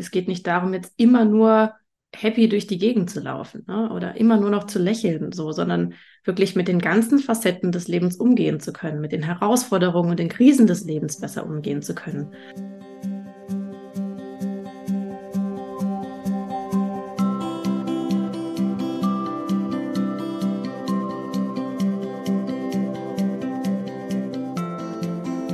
[0.00, 1.74] Es geht nicht darum, jetzt immer nur
[2.16, 3.90] happy durch die Gegend zu laufen ne?
[3.92, 5.92] oder immer nur noch zu lächeln, so, sondern
[6.24, 10.30] wirklich mit den ganzen Facetten des Lebens umgehen zu können, mit den Herausforderungen und den
[10.30, 12.32] Krisen des Lebens besser umgehen zu können.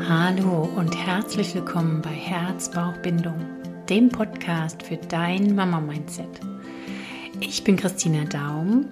[0.08, 3.55] Hallo und herzlich willkommen bei Herz-Bauch-Bindung,
[3.88, 6.40] dem Podcast für dein Mama-Mindset.
[7.40, 8.86] Ich bin Christina Daum,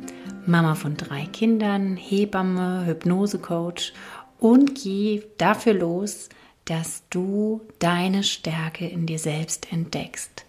[0.47, 3.93] Mama von drei Kindern, Hebamme, Hypnose-Coach
[4.39, 6.29] und gehe dafür los,
[6.65, 10.45] dass du deine Stärke in dir selbst entdeckst.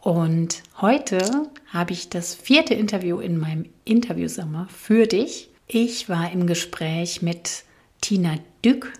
[0.00, 5.48] Und heute habe ich das vierte Interview in meinem Interviewsommer für dich.
[5.68, 7.64] Ich war im Gespräch mit
[8.00, 8.92] Tina Dück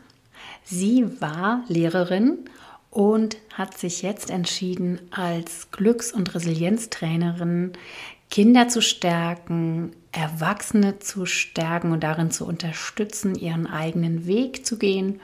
[0.72, 2.44] Sie war Lehrerin
[2.90, 7.72] und hat sich jetzt entschieden, als Glücks- und Resilienztrainerin
[8.30, 15.20] Kinder zu stärken, Erwachsene zu stärken und darin zu unterstützen, ihren eigenen Weg zu gehen.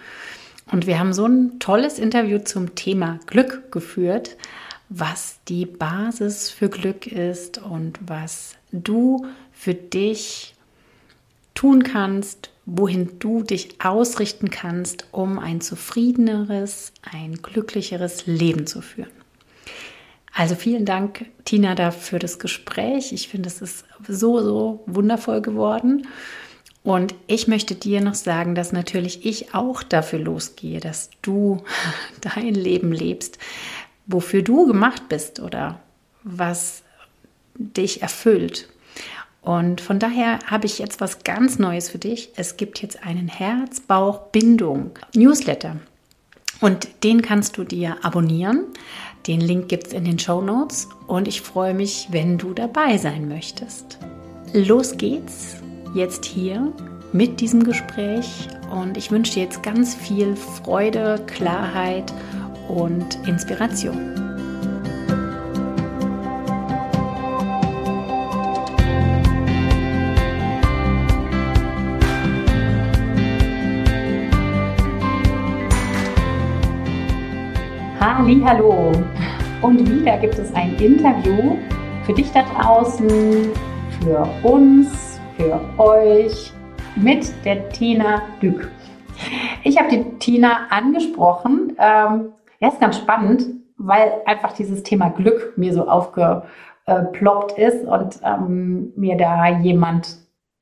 [0.71, 4.37] Und wir haben so ein tolles Interview zum Thema Glück geführt,
[4.89, 10.55] was die Basis für Glück ist und was du für dich
[11.55, 19.11] tun kannst, wohin du dich ausrichten kannst, um ein zufriedeneres, ein glücklicheres Leben zu führen.
[20.35, 23.13] Also vielen Dank, Tina, dafür das Gespräch.
[23.13, 26.09] Ich finde, es ist so, so wundervoll geworden.
[26.83, 31.63] Und ich möchte dir noch sagen, dass natürlich ich auch dafür losgehe, dass du
[32.21, 33.39] dein Leben lebst,
[34.07, 35.81] wofür du gemacht bist oder
[36.23, 36.83] was
[37.55, 38.69] dich erfüllt.
[39.47, 42.31] Und von daher habe ich jetzt was ganz Neues für dich.
[42.35, 45.77] Es gibt jetzt einen Herz-Bauch-Bindung-Newsletter.
[46.61, 48.65] Und den kannst du dir abonnieren.
[49.29, 50.89] Den Link gibt es in den Show Notes.
[51.07, 54.01] Und ich freue mich, wenn du dabei sein möchtest.
[54.53, 55.59] Los geht's
[55.95, 56.73] jetzt hier
[57.13, 58.49] mit diesem Gespräch.
[58.73, 62.13] Und ich wünsche dir jetzt ganz viel Freude, Klarheit
[62.69, 64.36] und Inspiration.
[78.19, 78.93] Hallo
[79.61, 81.59] und wieder gibt es ein Interview
[82.07, 83.51] für dich da draußen,
[84.01, 86.51] für uns, für euch
[86.97, 88.71] mit der Tina Dück.
[89.65, 91.77] Ich habe die Tina angesprochen.
[91.79, 98.19] Ähm, ja, ist ganz spannend, weil einfach dieses Thema Glück mir so aufgeploppt ist und
[98.25, 100.17] ähm, mir da jemand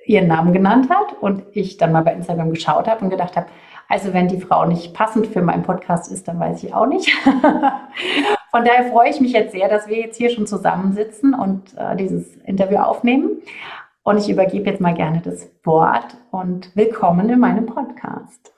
[0.05, 3.47] ihren Namen genannt hat und ich dann mal bei Instagram geschaut habe und gedacht habe,
[3.89, 7.11] also wenn die Frau nicht passend für meinen Podcast ist, dann weiß ich auch nicht.
[8.51, 11.97] Von daher freue ich mich jetzt sehr, dass wir jetzt hier schon zusammensitzen und äh,
[11.97, 13.43] dieses Interview aufnehmen.
[14.03, 18.53] Und ich übergebe jetzt mal gerne das Wort und willkommen in meinem Podcast.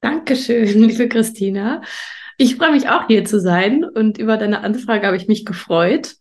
[0.00, 1.82] Dankeschön, liebe Christina.
[2.36, 6.16] Ich freue mich auch hier zu sein und über deine Anfrage habe ich mich gefreut.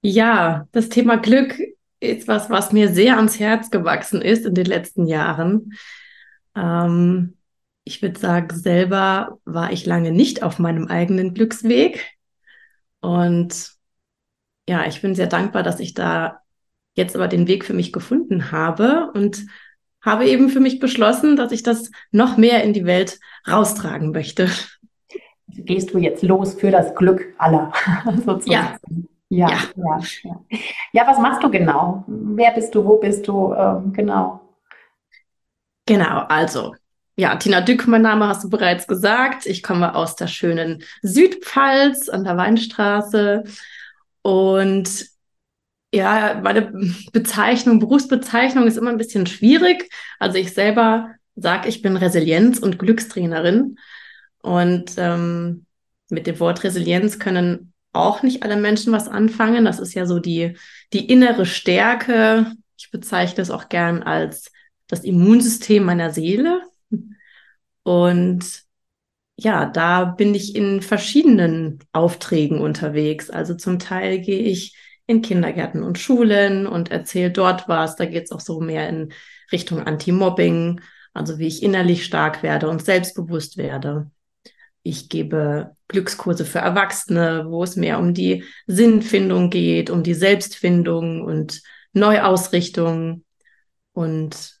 [0.00, 1.58] Ja, das Thema Glück
[2.00, 5.72] ist was, was mir sehr ans Herz gewachsen ist in den letzten Jahren.
[6.56, 7.36] Ähm,
[7.84, 12.06] ich würde sagen, selber war ich lange nicht auf meinem eigenen Glücksweg.
[13.00, 13.72] Und
[14.68, 16.40] ja, ich bin sehr dankbar, dass ich da
[16.94, 19.46] jetzt aber den Weg für mich gefunden habe und
[20.02, 24.48] habe eben für mich beschlossen, dass ich das noch mehr in die Welt raustragen möchte.
[25.48, 27.72] Gehst du jetzt los für das Glück aller
[28.24, 28.48] sozusagen?
[28.50, 28.78] Ja.
[29.30, 29.58] Ja, ja.
[29.76, 30.58] ja, ja.
[30.92, 32.04] Ja, was machst du genau?
[32.06, 32.84] Wer bist du?
[32.84, 33.52] Wo bist du?
[33.52, 34.40] Ähm, genau.
[35.88, 36.74] Genau, also
[37.16, 39.46] ja, Tina Dück, mein Name hast du bereits gesagt.
[39.46, 43.44] Ich komme aus der schönen Südpfalz an der Weinstraße.
[44.20, 45.06] Und
[45.92, 46.70] ja, meine
[47.12, 49.90] Bezeichnung, Berufsbezeichnung ist immer ein bisschen schwierig.
[50.18, 53.76] Also ich selber sage, ich bin Resilienz- und Glückstrainerin.
[54.42, 55.64] Und ähm,
[56.10, 59.64] mit dem Wort Resilienz können auch nicht alle Menschen was anfangen.
[59.64, 60.54] Das ist ja so die,
[60.92, 62.52] die innere Stärke.
[62.76, 64.52] Ich bezeichne es auch gern als
[64.88, 66.62] das Immunsystem meiner Seele.
[67.82, 68.64] Und
[69.36, 73.30] ja, da bin ich in verschiedenen Aufträgen unterwegs.
[73.30, 74.76] Also zum Teil gehe ich
[75.06, 77.96] in Kindergärten und Schulen und erzähle dort was.
[77.96, 79.12] Da geht es auch so mehr in
[79.52, 80.80] Richtung Anti-Mobbing,
[81.14, 84.10] also wie ich innerlich stark werde und selbstbewusst werde.
[84.82, 91.22] Ich gebe Glückskurse für Erwachsene, wo es mehr um die Sinnfindung geht, um die Selbstfindung
[91.22, 91.62] und
[91.92, 93.24] Neuausrichtung.
[93.92, 94.57] Und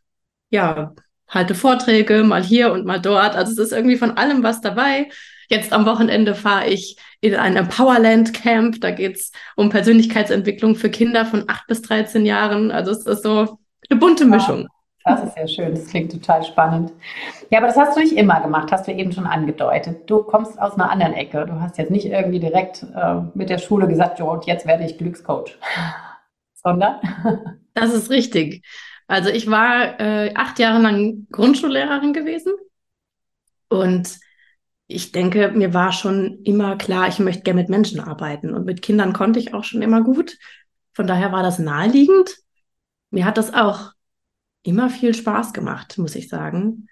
[0.50, 0.94] ja,
[1.28, 3.36] halte Vorträge, mal hier und mal dort.
[3.36, 5.08] Also es ist irgendwie von allem was dabei.
[5.50, 8.80] Jetzt am Wochenende fahre ich in ein Empowerland Camp.
[8.80, 12.70] Da geht es um Persönlichkeitsentwicklung für Kinder von 8 bis 13 Jahren.
[12.70, 13.58] Also es ist so
[13.88, 14.68] eine bunte Mischung.
[15.04, 16.92] Das ist ja schön, das klingt total spannend.
[17.50, 20.10] Ja, aber das hast du nicht immer gemacht, hast du eben schon angedeutet.
[20.10, 21.46] Du kommst aus einer anderen Ecke.
[21.46, 24.84] Du hast jetzt nicht irgendwie direkt äh, mit der Schule gesagt, jo, und jetzt werde
[24.84, 25.56] ich Glückscoach.
[26.54, 26.96] Sondern?
[27.72, 28.62] Das ist richtig.
[29.08, 32.52] Also ich war äh, acht Jahre lang Grundschullehrerin gewesen
[33.68, 34.18] und
[34.86, 38.82] ich denke, mir war schon immer klar, ich möchte gerne mit Menschen arbeiten und mit
[38.82, 40.38] Kindern konnte ich auch schon immer gut.
[40.92, 42.36] Von daher war das naheliegend.
[43.10, 43.92] Mir hat das auch
[44.62, 46.88] immer viel Spaß gemacht, muss ich sagen.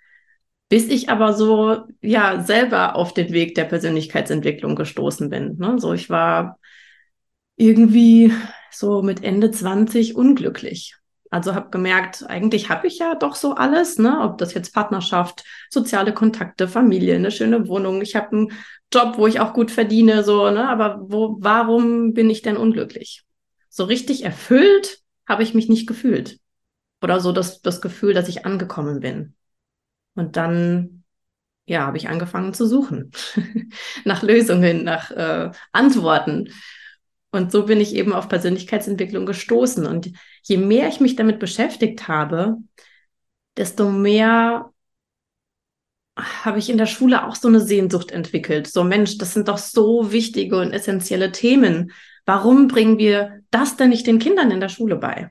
[0.69, 5.57] Bis ich aber so, ja, selber auf den Weg der Persönlichkeitsentwicklung gestoßen bin.
[5.59, 5.79] Ne?
[5.79, 6.59] So, ich war
[7.57, 8.33] irgendwie
[8.71, 10.97] so mit Ende 20 unglücklich.
[11.37, 14.23] Also habe gemerkt, eigentlich habe ich ja doch so alles, ne?
[14.23, 18.01] Ob das jetzt Partnerschaft, soziale Kontakte, Familie, eine schöne Wohnung.
[18.01, 18.53] Ich habe einen
[18.91, 20.67] Job, wo ich auch gut verdiene, so, ne?
[20.67, 23.23] Aber wo, warum bin ich denn unglücklich?
[23.69, 26.41] So richtig erfüllt habe ich mich nicht gefühlt.
[27.03, 29.35] Oder so das, das Gefühl, dass ich angekommen bin.
[30.15, 31.05] Und dann,
[31.67, 33.11] ja, habe ich angefangen zu suchen.
[34.07, 36.49] nach Lösungen, nach äh, Antworten.
[37.37, 39.87] Und so bin ich eben auf Persönlichkeitsentwicklung gestoßen.
[39.87, 40.11] Und
[40.43, 42.57] je mehr ich mich damit beschäftigt habe,
[43.57, 44.73] desto mehr
[46.17, 48.67] habe ich in der Schule auch so eine Sehnsucht entwickelt.
[48.67, 51.93] So, Mensch, das sind doch so wichtige und essentielle Themen.
[52.25, 55.31] Warum bringen wir das denn nicht den Kindern in der Schule bei?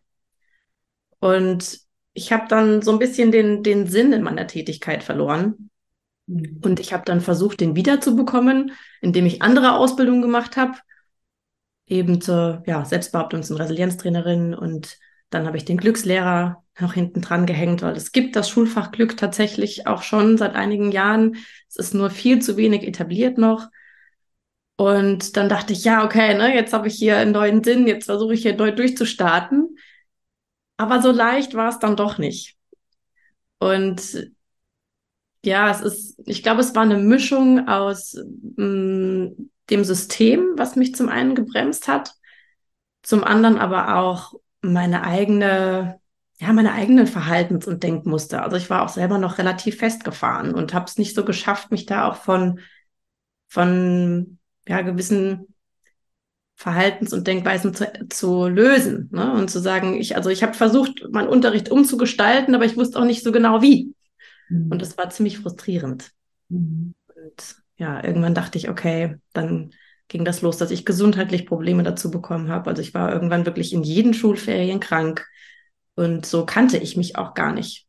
[1.19, 1.79] Und
[2.13, 5.71] ich habe dann so ein bisschen den, den Sinn in meiner Tätigkeit verloren.
[6.27, 6.61] Mhm.
[6.63, 8.71] Und ich habe dann versucht, den wiederzubekommen,
[9.01, 10.77] indem ich andere Ausbildungen gemacht habe
[11.87, 14.97] eben zur ja, Selbstbehauptungs- und Resilienztrainerin und
[15.29, 19.17] dann habe ich den Glückslehrer noch hinten dran gehängt, weil es gibt das Schulfach Glück
[19.17, 21.37] tatsächlich auch schon seit einigen Jahren.
[21.69, 23.67] Es ist nur viel zu wenig etabliert noch.
[24.77, 28.05] Und dann dachte ich, ja, okay, ne, jetzt habe ich hier einen neuen Sinn, jetzt
[28.05, 29.77] versuche ich hier neu durchzustarten.
[30.77, 32.57] Aber so leicht war es dann doch nicht.
[33.59, 34.31] Und
[35.45, 38.17] ja, es ist, ich glaube, es war eine Mischung aus
[38.57, 42.13] mh, mm, dem System, was mich zum einen gebremst hat,
[43.03, 45.99] zum anderen aber auch meine eigene,
[46.39, 48.43] ja, meine eigenen Verhaltens- und Denkmuster.
[48.43, 51.85] Also ich war auch selber noch relativ festgefahren und habe es nicht so geschafft, mich
[51.85, 52.59] da auch von,
[53.47, 55.47] von ja, gewissen
[56.55, 59.33] Verhaltens- und Denkweisen zu, zu lösen ne?
[59.33, 63.05] und zu sagen, ich, also ich habe versucht, meinen Unterricht umzugestalten, aber ich wusste auch
[63.05, 63.93] nicht so genau wie.
[64.49, 64.71] Mhm.
[64.71, 66.11] Und das war ziemlich frustrierend.
[66.49, 66.95] Mhm.
[67.77, 69.71] Ja, irgendwann dachte ich, okay, dann
[70.07, 72.69] ging das los, dass ich gesundheitlich Probleme dazu bekommen habe.
[72.69, 75.27] Also ich war irgendwann wirklich in jeden Schulferien krank
[75.95, 77.87] und so kannte ich mich auch gar nicht.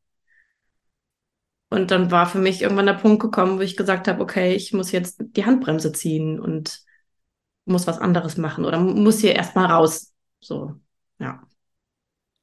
[1.69, 4.73] Und dann war für mich irgendwann der Punkt gekommen, wo ich gesagt habe, okay, ich
[4.73, 6.81] muss jetzt die Handbremse ziehen und
[7.65, 10.15] muss was anderes machen oder muss hier erstmal raus.
[10.41, 10.75] So,
[11.19, 11.43] ja.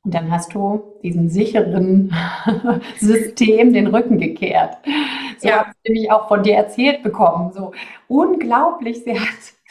[0.06, 2.14] Und dann hast du diesem sicheren
[3.00, 4.78] System den Rücken gekehrt.
[5.38, 5.60] So ja.
[5.60, 7.54] habe ich nämlich auch von dir erzählt bekommen.
[7.54, 7.72] So
[8.10, 9.30] unglaublich, sie hat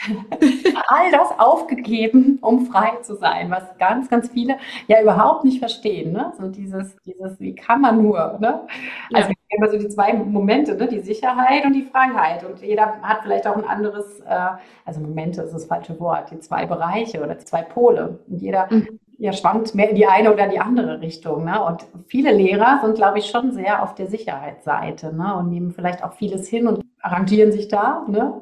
[0.88, 4.56] all das aufgegeben, um frei zu sein, was ganz, ganz viele
[4.88, 6.12] ja überhaupt nicht verstehen.
[6.12, 6.32] Ne?
[6.38, 8.38] So dieses, dieses, wie kann man nur?
[8.40, 8.66] Ne?
[9.12, 9.34] Also ja.
[9.50, 10.88] immer so die zwei Momente, ne?
[10.88, 12.42] die Sicherheit und die Freiheit.
[12.44, 14.48] Und jeder hat vielleicht auch ein anderes, äh,
[14.86, 18.18] also Momente ist das falsche Wort, die zwei Bereiche oder die zwei Pole.
[18.28, 18.98] Und jeder mhm.
[19.18, 21.44] Ja, schwankt mehr in die eine oder die andere Richtung.
[21.44, 21.62] Ne?
[21.64, 25.36] Und viele Lehrer sind, glaube ich, schon sehr auf der Sicherheitsseite ne?
[25.36, 28.04] und nehmen vielleicht auch vieles hin und arrangieren sich da.
[28.08, 28.40] Ne?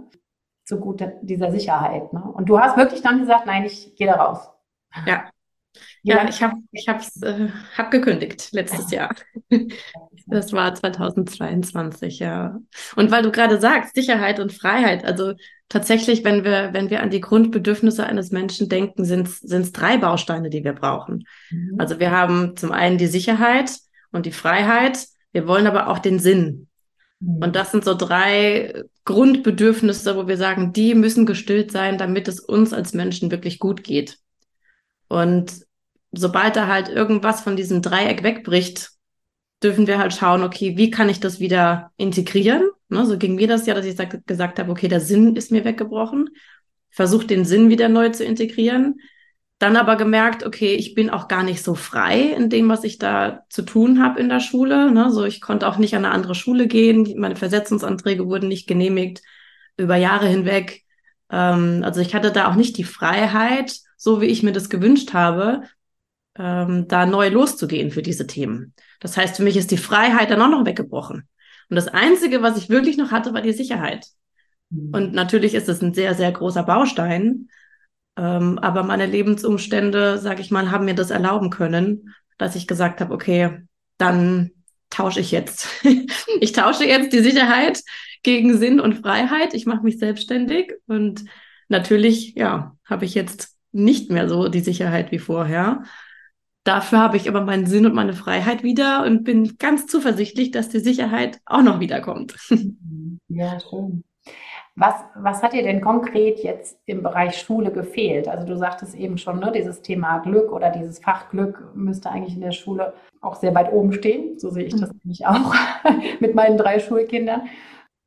[0.70, 2.12] zugute dieser Sicherheit.
[2.12, 2.22] Ne?
[2.22, 4.48] Und du hast wirklich dann gesagt, nein, ich gehe da raus.
[5.06, 5.28] Ja.
[6.02, 9.14] Ja, ich habe ich hab's, äh, hab gekündigt letztes Jahr.
[10.26, 12.58] Das war 2022, ja.
[12.96, 15.34] Und weil du gerade sagst, Sicherheit und Freiheit, also
[15.70, 20.50] tatsächlich, wenn wir, wenn wir an die Grundbedürfnisse eines Menschen denken, sind es drei Bausteine,
[20.50, 21.24] die wir brauchen.
[21.50, 21.76] Mhm.
[21.78, 23.72] Also wir haben zum einen die Sicherheit
[24.12, 25.06] und die Freiheit.
[25.32, 26.66] Wir wollen aber auch den Sinn.
[27.20, 27.42] Mhm.
[27.42, 32.40] Und das sind so drei Grundbedürfnisse, wo wir sagen, die müssen gestillt sein, damit es
[32.40, 34.18] uns als Menschen wirklich gut geht.
[35.08, 35.64] Und
[36.12, 38.90] sobald da halt irgendwas von diesem Dreieck wegbricht,
[39.62, 42.70] dürfen wir halt schauen, okay, wie kann ich das wieder integrieren?
[42.88, 45.52] Ne, so ging mir das ja, dass ich sag, gesagt habe, okay, der Sinn ist
[45.52, 46.30] mir weggebrochen.
[46.90, 49.00] Versuch den Sinn wieder neu zu integrieren.
[49.58, 52.98] Dann aber gemerkt, okay, ich bin auch gar nicht so frei in dem, was ich
[52.98, 54.90] da zu tun habe in der Schule.
[54.90, 55.10] Ne?
[55.12, 57.14] So, ich konnte auch nicht an eine andere Schule gehen.
[57.18, 59.22] Meine Versetzungsanträge wurden nicht genehmigt
[59.76, 60.82] über Jahre hinweg.
[61.30, 65.12] Ähm, also ich hatte da auch nicht die Freiheit, so wie ich mir das gewünscht
[65.12, 65.62] habe,
[66.38, 68.74] ähm, da neu loszugehen für diese Themen.
[69.00, 71.28] Das heißt, für mich ist die Freiheit dann auch noch weggebrochen.
[71.68, 74.06] Und das Einzige, was ich wirklich noch hatte, war die Sicherheit.
[74.70, 74.94] Mhm.
[74.94, 77.48] Und natürlich ist es ein sehr, sehr großer Baustein.
[78.16, 83.00] Ähm, aber meine Lebensumstände, sage ich mal, haben mir das erlauben können, dass ich gesagt
[83.00, 83.62] habe, okay,
[83.98, 84.50] dann
[84.90, 85.68] tausche ich jetzt.
[86.40, 87.82] ich tausche jetzt die Sicherheit
[88.22, 89.54] gegen Sinn und Freiheit.
[89.54, 91.24] Ich mache mich selbstständig und
[91.68, 95.84] natürlich, ja, habe ich jetzt nicht mehr so die Sicherheit wie vorher.
[96.64, 100.68] Dafür habe ich aber meinen Sinn und meine Freiheit wieder und bin ganz zuversichtlich, dass
[100.68, 102.36] die Sicherheit auch noch wiederkommt.
[103.32, 104.02] Ja, schön.
[104.74, 108.26] Was, was hat dir denn konkret jetzt im Bereich Schule gefehlt?
[108.26, 112.34] Also du sagtest eben schon, ne, dieses Thema Glück oder dieses Fach Glück müsste eigentlich
[112.34, 114.38] in der Schule auch sehr weit oben stehen.
[114.38, 115.00] So sehe ich das mhm.
[115.04, 115.54] nämlich auch
[116.20, 117.42] mit meinen drei Schulkindern.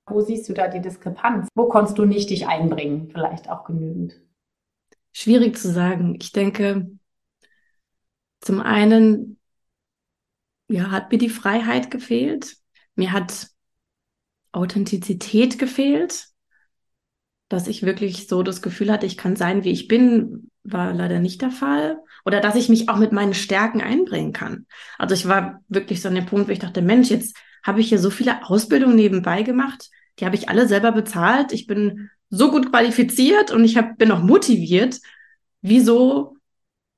[0.10, 1.48] Wo siehst du da die Diskrepanz?
[1.56, 3.10] Wo konntest du nicht dich einbringen?
[3.12, 4.20] Vielleicht auch genügend?
[5.14, 6.18] Schwierig zu sagen.
[6.20, 6.88] Ich denke,
[8.44, 9.40] zum einen,
[10.68, 12.58] ja, hat mir die Freiheit gefehlt.
[12.96, 13.48] Mir hat
[14.52, 16.28] Authentizität gefehlt.
[17.48, 21.20] Dass ich wirklich so das Gefühl hatte, ich kann sein, wie ich bin, war leider
[21.20, 22.00] nicht der Fall.
[22.26, 24.66] Oder dass ich mich auch mit meinen Stärken einbringen kann.
[24.98, 27.90] Also ich war wirklich so an dem Punkt, wo ich dachte, Mensch, jetzt habe ich
[27.90, 29.90] hier so viele Ausbildungen nebenbei gemacht.
[30.20, 31.54] Die habe ich alle selber bezahlt.
[31.54, 35.00] Ich bin so gut qualifiziert und ich hab, bin auch motiviert.
[35.62, 36.36] Wieso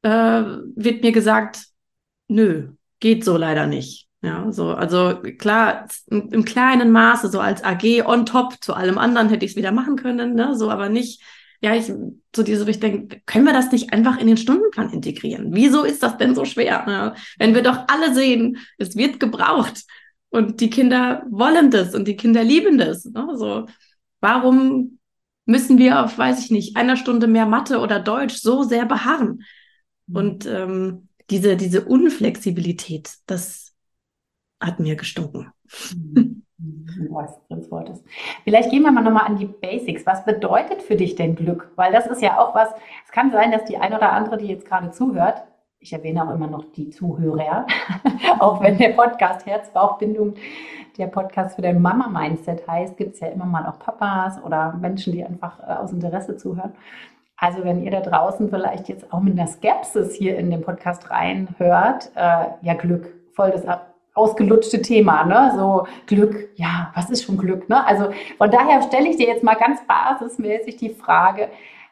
[0.05, 0.43] äh,
[0.75, 1.65] wird mir gesagt,
[2.27, 2.69] nö,
[2.99, 4.07] geht so leider nicht.
[4.21, 9.29] Ja, so, also klar, im, kleinen Maße, so als AG on top zu allem anderen
[9.29, 10.55] hätte ich es wieder machen können, ne?
[10.55, 11.21] So, aber nicht,
[11.61, 11.91] ja, ich,
[12.35, 15.49] so diese, ich denke, können wir das nicht einfach in den Stundenplan integrieren?
[15.51, 16.85] Wieso ist das denn so schwer?
[16.85, 17.15] Ne?
[17.39, 19.83] Wenn wir doch alle sehen, es wird gebraucht.
[20.29, 23.05] Und die Kinder wollen das und die Kinder lieben das.
[23.05, 23.27] Ne?
[23.35, 23.67] So,
[24.21, 24.99] warum
[25.45, 29.43] müssen wir auf, weiß ich nicht, einer Stunde mehr Mathe oder Deutsch so sehr beharren?
[30.07, 30.15] Mhm.
[30.15, 33.73] Und ähm, diese, diese Unflexibilität, das
[34.59, 35.51] hat mir gestunken.
[35.93, 36.43] Mhm.
[38.43, 40.05] Vielleicht gehen wir mal nochmal an die Basics.
[40.05, 41.71] Was bedeutet für dich denn Glück?
[41.75, 42.69] Weil das ist ja auch was,
[43.05, 45.43] es kann sein, dass die ein oder andere, die jetzt gerade zuhört,
[45.79, 47.67] ich erwähne auch immer noch die Zuhörer,
[48.39, 50.35] auch wenn der Podcast Herz-Bauch-Bindung
[50.97, 55.13] der Podcast für dein Mama-Mindset heißt, gibt es ja immer mal auch Papas oder Menschen,
[55.13, 56.73] die einfach äh, aus Interesse zuhören.
[57.37, 61.09] Also wenn ihr da draußen vielleicht jetzt auch mit einer Skepsis hier in den Podcast
[61.09, 63.65] reinhört, äh, ja Glück, voll das
[64.13, 65.53] ausgelutschte Thema, ne?
[65.57, 67.85] So Glück, ja, was ist schon Glück, ne?
[67.85, 71.49] Also von daher stelle ich dir jetzt mal ganz basismäßig die Frage,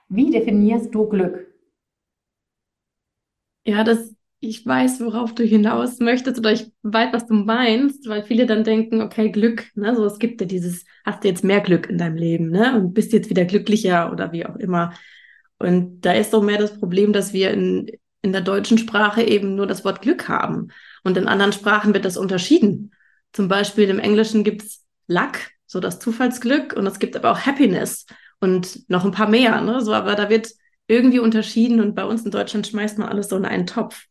[0.10, 1.48] wie definierst du Glück?
[3.66, 8.24] Ja, das, ich weiß, worauf du hinaus möchtest oder ich weiß, was du meinst, weil
[8.24, 11.62] viele dann denken, okay, Glück, ne, so es gibt ja dieses, hast du jetzt mehr
[11.62, 14.94] Glück in deinem Leben, ne, und bist jetzt wieder glücklicher oder wie auch immer.
[15.64, 17.90] Und da ist so mehr das Problem, dass wir in,
[18.22, 20.70] in der deutschen Sprache eben nur das Wort Glück haben.
[21.04, 22.92] Und in anderen Sprachen wird das unterschieden.
[23.32, 28.06] Zum Beispiel im Englischen gibt's Luck, so das Zufallsglück, und es gibt aber auch Happiness
[28.40, 30.50] und noch ein paar mehr, ne, so, aber da wird
[30.88, 34.06] irgendwie unterschieden und bei uns in Deutschland schmeißt man alles so in einen Topf.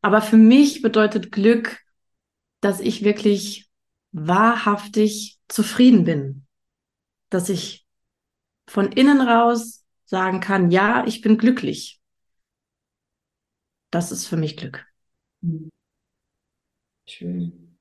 [0.00, 1.78] Aber für mich bedeutet Glück,
[2.60, 3.68] dass ich wirklich
[4.10, 6.46] wahrhaftig zufrieden bin.
[7.30, 7.86] Dass ich
[8.66, 9.81] von innen raus
[10.12, 11.98] sagen kann, ja, ich bin glücklich.
[13.90, 14.86] Das ist für mich Glück.
[17.08, 17.78] Schön.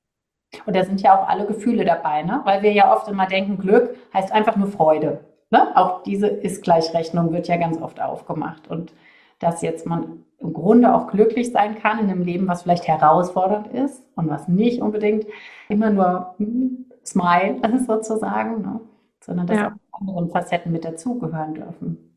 [0.65, 2.39] Und da sind ja auch alle Gefühle dabei, ne?
[2.45, 5.25] Weil wir ja oft immer denken, Glück heißt einfach nur Freude.
[5.50, 5.75] Ne?
[5.75, 8.69] Auch diese Ist-Gleichrechnung wird ja ganz oft aufgemacht.
[8.69, 8.93] Und
[9.39, 13.67] dass jetzt man im Grunde auch glücklich sein kann in einem Leben, was vielleicht herausfordernd
[13.67, 15.25] ist und was nicht unbedingt
[15.67, 18.79] immer nur hm, Smile ist sozusagen, ne?
[19.19, 19.75] sondern dass ja.
[19.91, 22.10] auch andere Facetten mit dazugehören dürfen.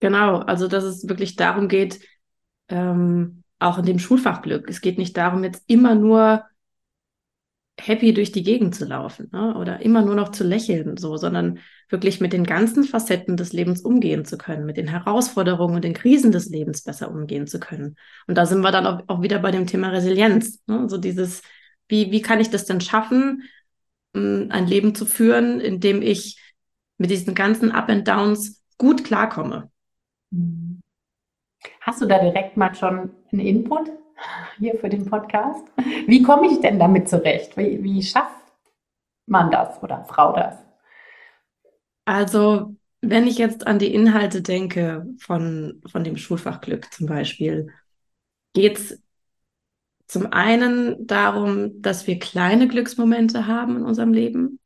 [0.00, 2.00] Genau, also dass es wirklich darum geht,
[2.68, 4.68] ähm, auch in dem Schulfachglück.
[4.68, 6.44] Es geht nicht darum, jetzt immer nur
[7.78, 9.54] happy durch die Gegend zu laufen ne?
[9.56, 13.80] oder immer nur noch zu lächeln, so, sondern wirklich mit den ganzen Facetten des Lebens
[13.82, 17.96] umgehen zu können, mit den Herausforderungen und den Krisen des Lebens besser umgehen zu können.
[18.26, 20.60] Und da sind wir dann auch, auch wieder bei dem Thema Resilienz.
[20.66, 20.88] Ne?
[20.88, 21.42] So dieses,
[21.88, 23.44] wie, wie kann ich das denn schaffen,
[24.12, 26.38] ein Leben zu führen, in dem ich
[26.98, 29.69] mit diesen ganzen Up and Downs gut klarkomme.
[31.80, 33.90] Hast du da direkt mal schon einen Input?
[34.58, 35.66] hier für den Podcast.
[36.06, 37.56] Wie komme ich denn damit zurecht?
[37.56, 38.34] Wie, wie schafft
[39.26, 40.56] man das oder Frau das?
[42.04, 47.72] Also, wenn ich jetzt an die Inhalte denke von, von dem Schulfachglück zum Beispiel,
[48.52, 49.02] geht es
[50.06, 54.58] zum einen darum, dass wir kleine Glücksmomente haben in unserem Leben.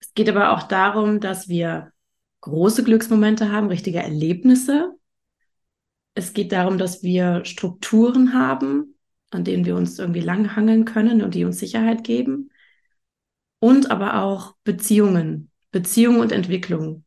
[0.00, 1.92] Es geht aber auch darum, dass wir
[2.40, 4.94] große Glücksmomente haben, richtige Erlebnisse,
[6.14, 8.96] es geht darum, dass wir Strukturen haben,
[9.30, 12.50] an denen wir uns irgendwie langhangeln können und die uns Sicherheit geben.
[13.60, 17.04] Und aber auch Beziehungen, Beziehung und Entwicklung.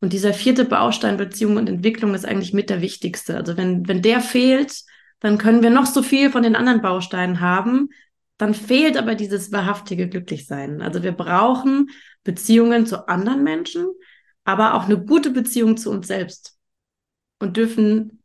[0.00, 3.36] Und dieser vierte Baustein Beziehung und Entwicklung ist eigentlich mit der wichtigste.
[3.36, 4.82] Also wenn, wenn der fehlt,
[5.20, 7.90] dann können wir noch so viel von den anderen Bausteinen haben.
[8.36, 10.82] Dann fehlt aber dieses wahrhaftige Glücklichsein.
[10.82, 11.90] Also wir brauchen
[12.24, 13.86] Beziehungen zu anderen Menschen,
[14.44, 16.58] aber auch eine gute Beziehung zu uns selbst.
[17.38, 18.22] Und dürfen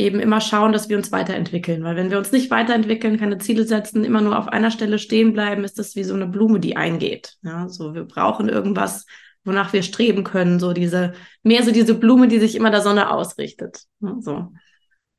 [0.00, 1.84] eben immer schauen, dass wir uns weiterentwickeln.
[1.84, 5.34] Weil wenn wir uns nicht weiterentwickeln, keine Ziele setzen, immer nur auf einer Stelle stehen
[5.34, 7.36] bleiben, ist das wie so eine Blume, die eingeht.
[7.42, 9.04] Ja, so wir brauchen irgendwas,
[9.44, 10.58] wonach wir streben können.
[10.58, 13.82] So diese, mehr so diese Blume, die sich immer der Sonne ausrichtet.
[14.00, 14.52] Ja, so.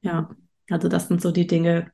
[0.02, 0.30] Ja.
[0.70, 1.92] Also das sind so die Dinge,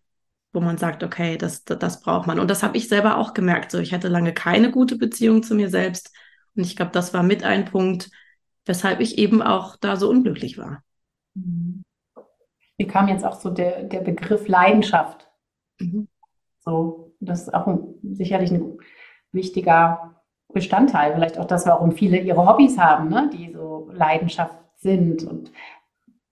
[0.54, 2.40] wo man sagt, okay, das, das, das braucht man.
[2.40, 3.72] Und das habe ich selber auch gemerkt.
[3.72, 6.16] So, ich hatte lange keine gute Beziehung zu mir selbst.
[6.58, 8.10] Und ich glaube, das war mit ein Punkt,
[8.66, 10.84] weshalb ich eben auch da so unglücklich war.
[12.78, 15.30] Hier kam jetzt auch so der, der Begriff Leidenschaft.
[15.80, 16.08] Mhm.
[16.60, 18.78] So, das ist auch ein, sicherlich ein
[19.32, 21.14] wichtiger Bestandteil.
[21.14, 23.30] Vielleicht auch das, warum viele ihre Hobbys haben, ne?
[23.32, 25.24] die so Leidenschaft sind.
[25.24, 25.52] Und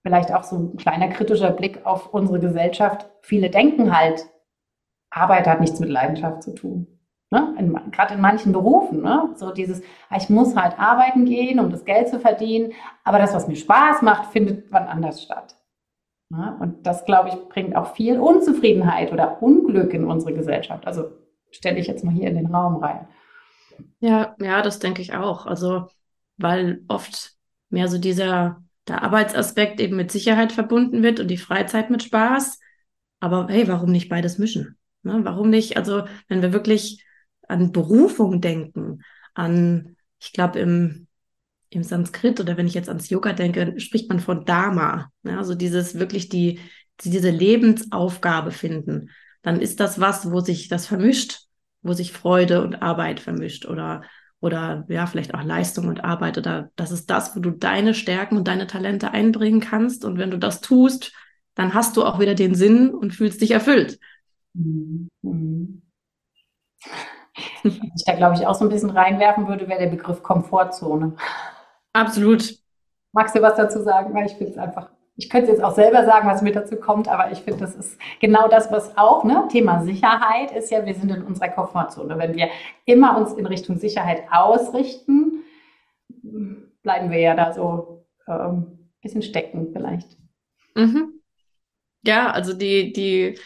[0.02, 3.08] vielleicht auch so ein kleiner kritischer Blick auf unsere Gesellschaft.
[3.22, 4.26] Viele denken halt,
[5.10, 6.95] Arbeit hat nichts mit Leidenschaft zu tun.
[7.30, 7.54] Ne?
[7.90, 9.30] Gerade in manchen Berufen, ne?
[9.34, 13.34] so dieses, ah, ich muss halt arbeiten gehen, um das Geld zu verdienen, aber das,
[13.34, 15.56] was mir Spaß macht, findet wann anders statt.
[16.28, 16.56] Ne?
[16.60, 20.86] Und das, glaube ich, bringt auch viel Unzufriedenheit oder Unglück in unsere Gesellschaft.
[20.86, 21.10] Also
[21.50, 23.08] stelle ich jetzt mal hier in den Raum rein.
[24.00, 25.46] Ja, ja, das denke ich auch.
[25.46, 25.88] Also,
[26.36, 27.34] weil oft
[27.70, 32.60] mehr so dieser der Arbeitsaspekt eben mit Sicherheit verbunden wird und die Freizeit mit Spaß.
[33.18, 34.76] Aber hey, warum nicht beides mischen?
[35.02, 35.20] Ne?
[35.24, 35.76] Warum nicht?
[35.76, 37.04] Also, wenn wir wirklich
[37.48, 39.02] an Berufung denken,
[39.34, 41.06] an, ich glaube, im,
[41.70, 45.10] im Sanskrit oder wenn ich jetzt ans Yoga denke, spricht man von Dharma.
[45.22, 45.36] Ne?
[45.36, 46.60] Also dieses wirklich die,
[47.00, 49.10] diese Lebensaufgabe finden.
[49.42, 51.40] Dann ist das was, wo sich das vermischt,
[51.82, 54.02] wo sich Freude und Arbeit vermischt oder
[54.40, 58.36] oder ja, vielleicht auch Leistung und Arbeit oder das ist das, wo du deine Stärken
[58.36, 60.04] und deine Talente einbringen kannst.
[60.04, 61.12] Und wenn du das tust,
[61.54, 63.98] dann hast du auch wieder den Sinn und fühlst dich erfüllt.
[64.52, 65.08] Mhm.
[67.62, 71.16] Ich da, glaube ich, auch so ein bisschen reinwerfen würde, wäre der Begriff Komfortzone.
[71.92, 72.54] Absolut.
[73.12, 74.14] Magst du was dazu sagen?
[74.14, 77.08] Weil ich finde es einfach ich könnte jetzt auch selber sagen, was mit dazu kommt,
[77.08, 80.94] aber ich finde, das ist genau das, was auch, ne, Thema Sicherheit ist ja, wir
[80.94, 82.18] sind in unserer Komfortzone.
[82.18, 82.50] Wenn wir
[82.84, 85.42] immer uns in Richtung Sicherheit ausrichten,
[86.82, 90.18] bleiben wir ja da so ähm, ein bisschen stecken vielleicht.
[90.74, 91.20] Mhm.
[92.04, 93.38] Ja, also die, die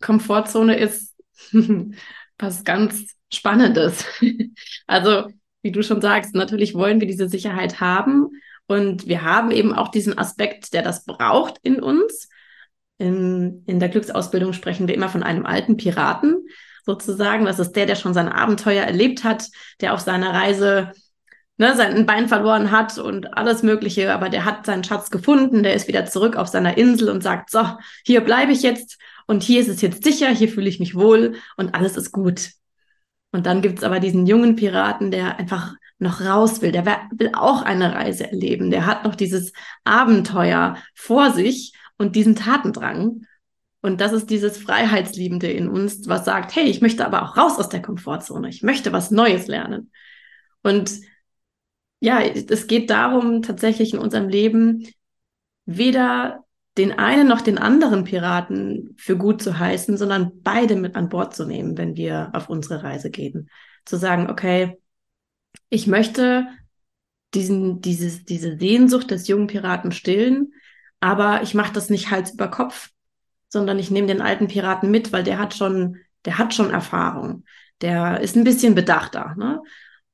[0.00, 1.16] Komfortzone ist
[2.42, 4.04] was ganz Spannendes.
[4.86, 5.28] also,
[5.62, 8.30] wie du schon sagst, natürlich wollen wir diese Sicherheit haben,
[8.70, 12.28] und wir haben eben auch diesen Aspekt, der das braucht in uns.
[12.98, 16.46] In, in der Glücksausbildung sprechen wir immer von einem alten Piraten
[16.86, 17.46] sozusagen.
[17.46, 19.48] Das ist der, der schon sein Abenteuer erlebt hat,
[19.80, 20.92] der auf seiner Reise
[21.56, 25.74] ne, sein Bein verloren hat und alles Mögliche, aber der hat seinen Schatz gefunden, der
[25.74, 27.66] ist wieder zurück auf seiner Insel und sagt, so,
[28.04, 28.98] hier bleibe ich jetzt
[29.30, 32.50] und hier ist es jetzt sicher, hier fühle ich mich wohl und alles ist gut.
[33.30, 37.62] Und dann gibt's aber diesen jungen Piraten, der einfach noch raus will, der will auch
[37.62, 39.52] eine Reise erleben, der hat noch dieses
[39.84, 43.24] Abenteuer vor sich und diesen Tatendrang.
[43.82, 47.56] Und das ist dieses Freiheitsliebende in uns, was sagt, hey, ich möchte aber auch raus
[47.56, 49.92] aus der Komfortzone, ich möchte was Neues lernen.
[50.64, 50.90] Und
[52.00, 54.88] ja, es geht darum, tatsächlich in unserem Leben
[55.66, 56.44] weder
[56.78, 61.34] den einen noch den anderen Piraten für gut zu heißen, sondern beide mit an Bord
[61.34, 63.50] zu nehmen, wenn wir auf unsere Reise gehen.
[63.84, 64.78] Zu sagen, okay,
[65.68, 66.46] ich möchte
[67.34, 70.52] diesen, dieses, diese Sehnsucht des jungen Piraten stillen,
[71.00, 72.90] aber ich mache das nicht Hals über Kopf,
[73.48, 77.44] sondern ich nehme den alten Piraten mit, weil der hat schon, der hat schon Erfahrung.
[77.80, 79.62] Der ist ein bisschen bedachter, ne?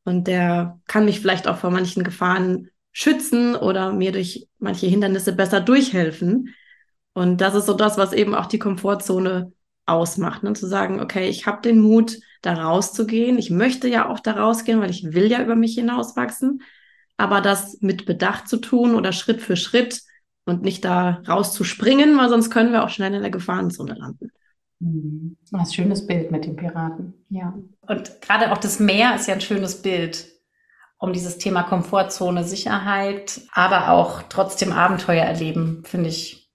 [0.05, 5.35] Und der kann mich vielleicht auch vor manchen Gefahren schützen oder mir durch manche Hindernisse
[5.35, 6.55] besser durchhelfen.
[7.13, 9.53] Und das ist so das, was eben auch die Komfortzone
[9.85, 10.43] ausmacht.
[10.43, 10.55] Ne?
[10.55, 13.37] Zu sagen, okay, ich habe den Mut, da rauszugehen.
[13.37, 16.63] Ich möchte ja auch da rausgehen, weil ich will ja über mich hinauswachsen.
[17.19, 20.01] Aber das mit Bedacht zu tun oder Schritt für Schritt
[20.47, 24.31] und nicht da rauszuspringen, weil sonst können wir auch schnell in der Gefahrenzone landen.
[24.79, 25.37] Mhm.
[25.51, 27.53] Das ist ein schönes Bild mit den Piraten, ja.
[27.83, 30.27] Und gerade auch das Meer ist ja ein schönes Bild,
[30.99, 36.47] um dieses Thema Komfortzone, Sicherheit, aber auch trotzdem Abenteuer erleben, finde ich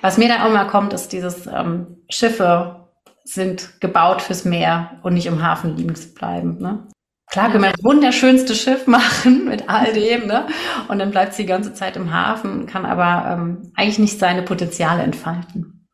[0.00, 2.88] was mir da auch mal kommt, ist dieses ähm, Schiffe
[3.24, 6.58] sind gebaut fürs Meer und nicht im Hafen liegen zu bleiben.
[6.58, 6.88] Ne?
[7.30, 10.46] Klar können wir das wunderschönste Schiff machen mit all dem, ne?
[10.88, 14.42] Und dann bleibt sie die ganze Zeit im Hafen, kann aber ähm, eigentlich nicht seine
[14.42, 15.86] Potenziale entfalten.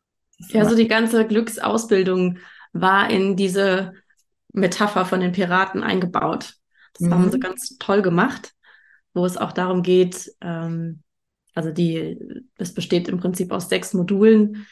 [0.49, 2.37] Ja, so die ganze Glücksausbildung
[2.73, 3.93] war in diese
[4.53, 6.55] Metapher von den Piraten eingebaut.
[6.97, 7.13] Das mhm.
[7.13, 8.53] haben sie ganz toll gemacht,
[9.13, 11.03] wo es auch darum geht, ähm,
[11.55, 12.19] also die,
[12.57, 14.67] das besteht im Prinzip aus sechs Modulen,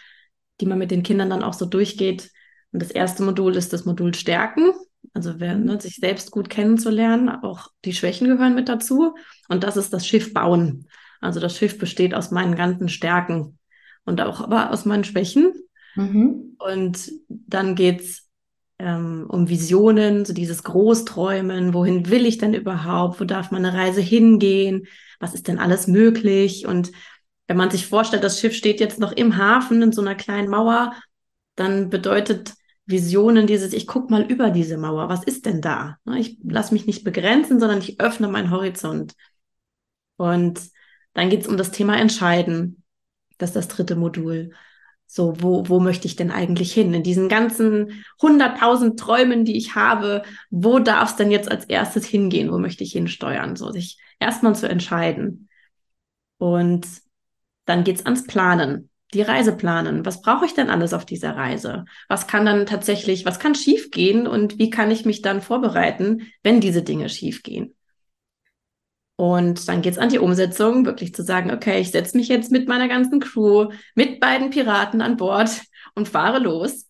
[0.59, 2.29] die man mit den Kindern dann auch so durchgeht.
[2.71, 4.73] Und das erste Modul ist das Modul Stärken.
[5.13, 9.15] Also wer, ne, sich selbst gut kennenzulernen, auch die Schwächen gehören mit dazu.
[9.47, 10.87] Und das ist das Schiff bauen.
[11.21, 13.57] Also das Schiff besteht aus meinen ganzen Stärken
[14.03, 15.53] und auch aber aus meinen Schwächen.
[15.95, 16.57] Mhm.
[16.59, 18.29] Und dann geht's
[18.79, 24.01] ähm, um Visionen, so dieses Großträumen, wohin will ich denn überhaupt, wo darf meine Reise
[24.01, 24.87] hingehen,
[25.19, 26.91] was ist denn alles möglich und
[27.47, 30.49] wenn man sich vorstellt, das Schiff steht jetzt noch im Hafen in so einer kleinen
[30.49, 30.93] Mauer,
[31.55, 32.53] dann bedeutet
[32.85, 35.97] Visionen dieses, ich guck mal über diese Mauer, was ist denn da?
[36.05, 39.13] Ne, ich lasse mich nicht begrenzen, sondern ich öffne meinen Horizont.
[40.17, 40.61] Und
[41.13, 42.83] dann geht es um das Thema Entscheiden.
[43.37, 44.53] Das ist das dritte Modul.
[45.05, 46.93] So, wo, wo möchte ich denn eigentlich hin?
[46.93, 52.05] In diesen ganzen hunderttausend Träumen, die ich habe, wo darf es denn jetzt als erstes
[52.05, 52.51] hingehen?
[52.51, 53.55] Wo möchte ich hinsteuern?
[53.55, 55.49] So, sich erstmal zu entscheiden.
[56.37, 56.87] Und
[57.65, 60.05] dann geht's ans Planen, die Reise planen.
[60.05, 61.85] Was brauche ich denn alles auf dieser Reise?
[62.09, 66.59] Was kann dann tatsächlich, was kann schiefgehen und wie kann ich mich dann vorbereiten, wenn
[66.59, 67.75] diese Dinge schiefgehen?
[69.15, 72.67] Und dann geht's an die Umsetzung, wirklich zu sagen, okay, ich setze mich jetzt mit
[72.67, 75.61] meiner ganzen Crew, mit beiden Piraten an Bord
[75.95, 76.89] und fahre los.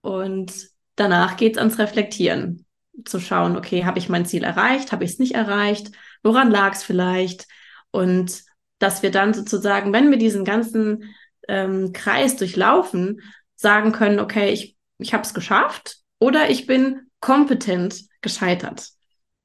[0.00, 0.52] Und
[0.96, 2.64] danach geht's ans Reflektieren,
[3.04, 6.72] zu schauen, okay, habe ich mein Ziel erreicht, habe ich es nicht erreicht, woran lag
[6.72, 7.46] es vielleicht?
[7.90, 8.42] Und
[8.78, 11.14] dass wir dann sozusagen, wenn wir diesen ganzen
[11.46, 13.20] ähm, Kreis durchlaufen,
[13.56, 18.90] sagen können, okay, ich, ich habe es geschafft oder ich bin kompetent gescheitert.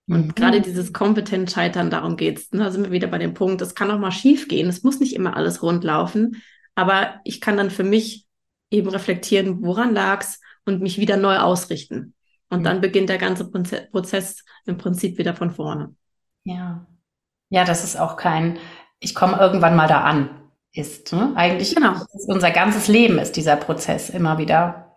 [0.07, 0.35] Und mhm.
[0.35, 2.51] gerade dieses kompetent Scheitern, darum geht's.
[2.51, 2.63] Ne?
[2.63, 4.67] Da sind wir wieder bei dem Punkt, es kann auch mal schief gehen.
[4.67, 6.41] Es muss nicht immer alles rund laufen.
[6.75, 8.25] Aber ich kann dann für mich
[8.69, 12.13] eben reflektieren, woran lag's und mich wieder neu ausrichten.
[12.49, 12.63] Und mhm.
[12.63, 15.95] dann beginnt der ganze Prozess im Prinzip wieder von vorne.
[16.43, 16.85] Ja.
[17.49, 18.57] Ja, das ist auch kein,
[18.99, 21.13] ich komme irgendwann mal da an, ist.
[21.13, 21.33] Ne?
[21.35, 21.93] Eigentlich genau.
[21.93, 24.92] ist unser ganzes Leben ist dieser Prozess immer wieder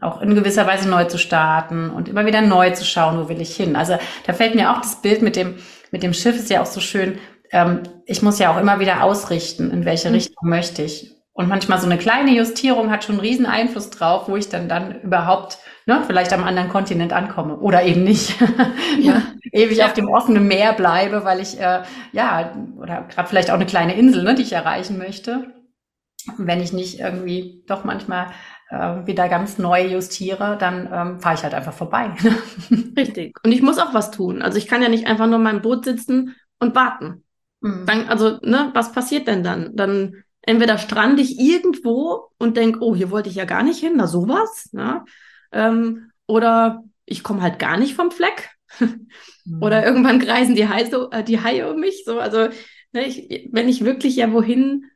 [0.00, 3.40] auch in gewisser Weise neu zu starten und immer wieder neu zu schauen, wo will
[3.40, 3.76] ich hin.
[3.76, 5.56] Also da fällt mir auch das Bild mit dem,
[5.90, 7.18] mit dem Schiff ist ja auch so schön.
[7.50, 10.14] Ähm, ich muss ja auch immer wieder ausrichten, in welche mhm.
[10.14, 11.16] Richtung möchte ich.
[11.32, 14.70] Und manchmal so eine kleine Justierung hat schon einen riesen Einfluss drauf, wo ich dann
[14.70, 18.34] dann überhaupt ne, vielleicht am anderen Kontinent ankomme oder eben nicht.
[18.98, 19.22] Ja.
[19.52, 19.86] Ewig ja.
[19.86, 23.94] auf dem offenen Meer bleibe, weil ich äh, ja oder gerade vielleicht auch eine kleine
[23.94, 25.52] Insel, ne, die ich erreichen möchte.
[26.38, 28.28] Wenn ich nicht irgendwie doch manchmal
[28.68, 32.12] äh, wieder ganz neu justiere, dann ähm, fahre ich halt einfach vorbei.
[32.96, 33.36] Richtig.
[33.44, 34.42] Und ich muss auch was tun.
[34.42, 37.24] Also ich kann ja nicht einfach nur in meinem Boot sitzen und warten.
[37.60, 37.86] Mhm.
[37.86, 39.76] Dann, also, ne, was passiert denn dann?
[39.76, 43.94] Dann entweder strande ich irgendwo und denke, oh, hier wollte ich ja gar nicht hin,
[43.96, 44.70] na sowas.
[44.72, 45.04] Ne?
[45.52, 48.50] Ähm, oder ich komme halt gar nicht vom Fleck.
[48.78, 49.62] mhm.
[49.62, 52.04] Oder irgendwann kreisen die Haie, äh, die Haie um mich.
[52.04, 52.48] So, also
[52.92, 54.86] ne, ich, wenn ich wirklich ja wohin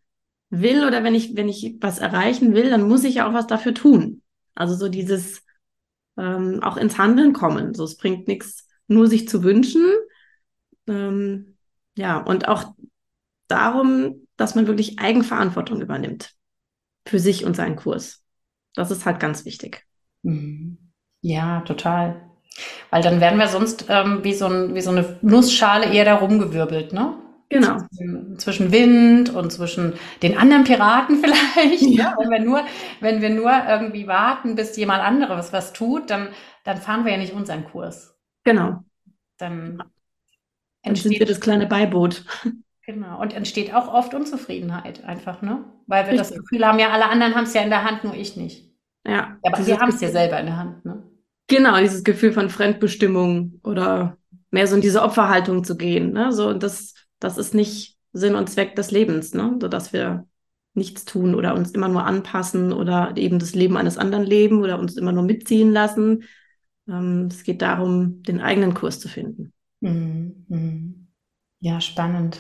[0.51, 3.47] will oder wenn ich, wenn ich was erreichen will, dann muss ich ja auch was
[3.47, 4.23] dafür tun.
[4.55, 5.43] Also so dieses
[6.19, 7.75] ähm, auch ins Handeln kommen.
[7.75, 9.85] So, es bringt nichts, nur sich zu wünschen.
[10.87, 11.57] Ähm,
[11.97, 12.75] ja, und auch
[13.49, 16.35] darum, dass man wirklich Eigenverantwortung übernimmt
[17.07, 18.25] für sich und seinen Kurs.
[18.75, 19.85] Das ist halt ganz wichtig.
[20.23, 20.79] Mhm.
[21.23, 22.31] Ja, total.
[22.91, 26.17] Weil dann werden wir sonst ähm, wie, so ein, wie so eine Nussschale eher da
[26.17, 27.17] rumgewirbelt, ne?
[27.51, 27.79] Genau.
[27.93, 31.83] Zwischen, zwischen, Wind und zwischen den anderen Piraten vielleicht.
[31.83, 32.17] Ja.
[32.19, 32.63] Wenn wir nur,
[33.01, 36.29] wenn wir nur irgendwie warten, bis jemand anderes was tut, dann,
[36.65, 38.17] dann fahren wir ja nicht unseren Kurs.
[38.45, 38.85] Genau.
[39.37, 39.83] Dann,
[40.83, 42.25] dann sind wir das kleine Beiboot.
[42.87, 43.21] Genau.
[43.21, 45.65] Und entsteht auch oft Unzufriedenheit einfach, ne?
[45.87, 46.29] Weil wir Richtig.
[46.29, 48.71] das Gefühl haben, ja, alle anderen haben es ja in der Hand, nur ich nicht.
[49.07, 49.39] Ja.
[49.43, 51.03] Aber wir haben es ja selber in der Hand, ne?
[51.49, 54.17] Genau, dieses Gefühl von Fremdbestimmung oder
[54.51, 56.33] mehr so in diese Opferhaltung zu gehen, ne?
[56.33, 59.57] So, und das das ist nicht Sinn und Zweck des Lebens, ne?
[59.61, 60.27] So dass wir
[60.75, 64.79] nichts tun oder uns immer nur anpassen oder eben das Leben eines anderen leben oder
[64.79, 66.25] uns immer nur mitziehen lassen.
[66.89, 69.53] Ähm, es geht darum, den eigenen Kurs zu finden.
[69.81, 71.09] Mhm, mhm.
[71.61, 72.39] Ja, spannend.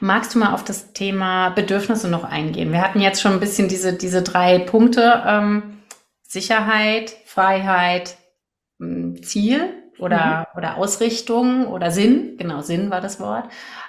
[0.00, 2.72] Magst du mal auf das Thema Bedürfnisse noch eingehen?
[2.72, 5.22] Wir hatten jetzt schon ein bisschen diese, diese drei Punkte.
[5.26, 5.78] Ähm,
[6.22, 8.16] Sicherheit, Freiheit,
[8.78, 10.58] hm, Ziel oder, mhm.
[10.58, 13.48] oder Ausrichtung oder Sinn, genau, Sinn war das Wort.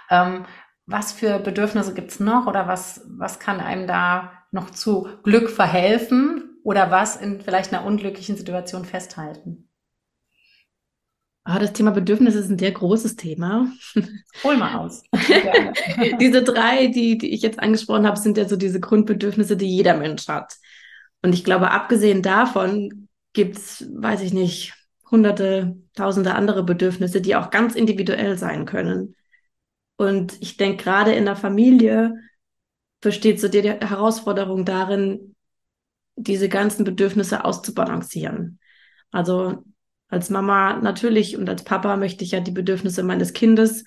[0.10, 0.46] Ähm,
[0.86, 6.58] was für Bedürfnisse gibt's noch oder was, was kann einem da noch zu Glück verhelfen
[6.64, 9.70] oder was in vielleicht einer unglücklichen Situation festhalten?
[11.44, 13.72] Ah, das Thema Bedürfnisse ist ein sehr großes Thema.
[14.44, 15.02] Hol mal aus.
[16.20, 19.96] diese drei, die, die ich jetzt angesprochen habe, sind ja so diese Grundbedürfnisse, die jeder
[19.96, 20.54] Mensch hat.
[21.24, 24.74] Und ich glaube, abgesehen davon gibt's, weiß ich nicht,
[25.10, 29.16] hunderte tausende andere Bedürfnisse, die auch ganz individuell sein können.
[29.98, 32.16] Und ich denke, gerade in der Familie
[33.02, 35.36] besteht so die Herausforderung darin,
[36.16, 38.60] diese ganzen Bedürfnisse auszubalancieren.
[39.12, 39.64] Also
[40.08, 43.86] als Mama natürlich und als Papa möchte ich ja die Bedürfnisse meines Kindes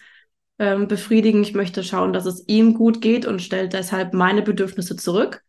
[0.58, 1.42] ähm, befriedigen.
[1.42, 5.42] Ich möchte schauen, dass es ihm gut geht und stelle deshalb meine Bedürfnisse zurück.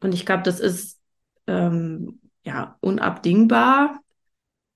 [0.00, 0.98] Und ich glaube, das ist
[1.46, 4.00] ähm, ja unabdingbar.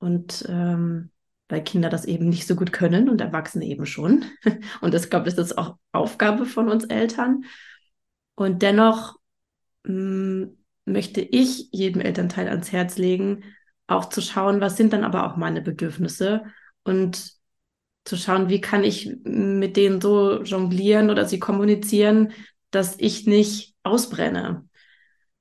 [0.02, 1.10] Und ähm,
[1.48, 4.24] weil Kinder das eben nicht so gut können und Erwachsene eben schon.
[4.80, 7.44] Und ich glaube, das ist auch Aufgabe von uns Eltern.
[8.34, 9.16] Und dennoch
[9.84, 13.44] mh, mm, möchte ich jedem Elternteil ans Herz legen,
[13.86, 16.42] auch zu schauen, was sind dann aber auch meine Bedürfnisse
[16.82, 17.34] und
[18.04, 22.32] zu schauen, wie kann ich mit denen so jonglieren oder sie kommunizieren,
[22.72, 24.68] dass ich nicht ausbrenne.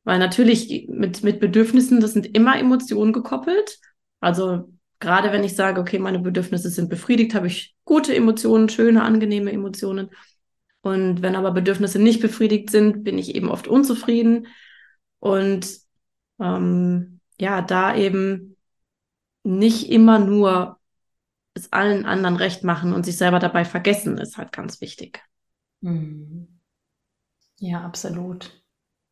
[0.04, 3.80] Weil natürlich mit, mit Bedürfnissen, das sind immer Emotionen gekoppelt.
[4.22, 9.04] Also gerade wenn ich sage, okay, meine Bedürfnisse sind befriedigt, habe ich gute Emotionen, schöne,
[9.04, 10.12] angenehme Emotionen.
[10.82, 14.48] Und wenn aber Bedürfnisse nicht befriedigt sind, bin ich eben oft unzufrieden.
[15.20, 15.68] Und
[16.40, 18.56] ähm, ja, da eben
[19.44, 20.80] nicht immer nur
[21.54, 25.22] es allen anderen recht machen und sich selber dabei vergessen, ist halt ganz wichtig.
[25.82, 26.48] Mhm.
[27.60, 28.64] Ja, absolut.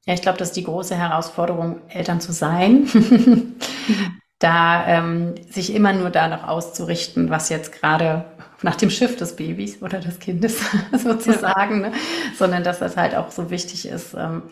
[0.06, 2.88] Ja, ich glaube, das ist die große Herausforderung, Eltern zu sein.
[4.40, 8.26] da ähm, sich immer nur danach auszurichten, was jetzt gerade
[8.62, 10.62] nach dem Schiff des Babys oder des Kindes
[10.98, 11.90] sozusagen, ja.
[11.90, 11.96] ne?
[12.38, 14.44] sondern dass das halt auch so wichtig ist, ähm,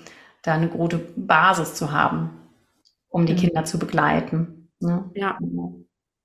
[0.43, 2.31] da eine gute Basis zu haben,
[3.09, 3.37] um die mhm.
[3.37, 4.69] Kinder zu begleiten.
[4.79, 5.09] Ne?
[5.15, 5.37] Ja.
[5.39, 5.79] Genau.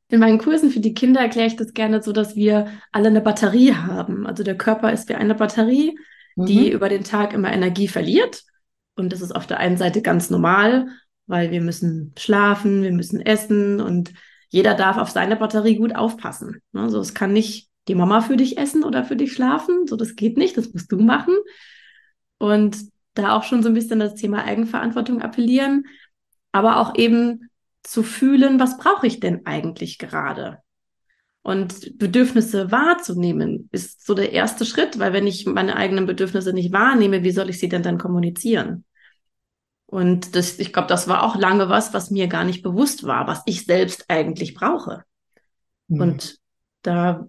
[0.08, 3.22] In meinen Kursen für die Kinder erkläre ich das gerne so, dass wir alle eine
[3.22, 4.26] Batterie haben.
[4.26, 5.96] Also der Körper ist wie eine Batterie,
[6.36, 6.46] mhm.
[6.46, 8.42] die über den Tag immer Energie verliert.
[8.94, 10.88] Und das ist auf der einen Seite ganz normal,
[11.26, 14.12] weil wir müssen schlafen, wir müssen essen und
[14.48, 16.60] jeder darf auf seine Batterie gut aufpassen.
[16.72, 19.86] Also es kann nicht die Mama für dich essen oder für dich schlafen.
[19.86, 21.34] So, das geht nicht, das musst du machen.
[22.38, 22.76] Und
[23.14, 25.86] da auch schon so ein bisschen das Thema Eigenverantwortung appellieren,
[26.52, 27.50] aber auch eben
[27.82, 30.58] zu fühlen, was brauche ich denn eigentlich gerade?
[31.42, 36.72] Und Bedürfnisse wahrzunehmen ist so der erste Schritt, weil wenn ich meine eigenen Bedürfnisse nicht
[36.72, 38.84] wahrnehme, wie soll ich sie denn dann kommunizieren?
[39.92, 43.26] Und das, ich glaube, das war auch lange was, was mir gar nicht bewusst war,
[43.26, 45.04] was ich selbst eigentlich brauche.
[45.88, 46.00] Mhm.
[46.00, 46.38] Und
[46.80, 47.26] da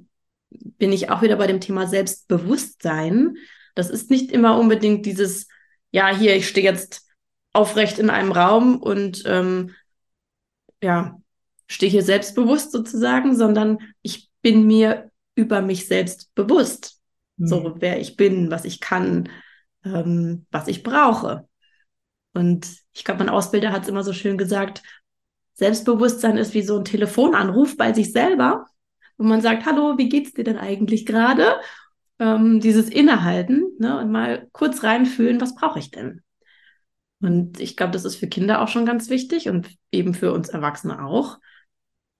[0.49, 3.35] bin ich auch wieder bei dem Thema Selbstbewusstsein.
[3.75, 5.49] Das ist nicht immer unbedingt dieses,
[5.91, 7.05] ja, hier, ich stehe jetzt
[7.51, 9.71] aufrecht in einem Raum und ähm,
[10.81, 11.19] ja,
[11.67, 17.01] stehe hier selbstbewusst sozusagen, sondern ich bin mir über mich selbst bewusst.
[17.35, 17.45] Mhm.
[17.45, 19.27] So, wer ich bin, was ich kann,
[19.83, 21.45] ähm, was ich brauche.
[22.33, 24.81] Und ich glaube, mein Ausbilder hat es immer so schön gesagt,
[25.53, 28.65] Selbstbewusstsein ist wie so ein Telefonanruf bei sich selber,
[29.17, 31.55] wo man sagt, hallo, wie geht's dir denn eigentlich gerade?
[32.19, 36.21] Ähm, dieses Innehalten ne, und mal kurz reinfühlen, was brauche ich denn?
[37.21, 40.49] Und ich glaube, das ist für Kinder auch schon ganz wichtig und eben für uns
[40.49, 41.39] Erwachsene auch,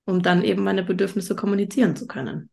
[0.06, 2.50] um dann eben meine Bedürfnisse kommunizieren zu können.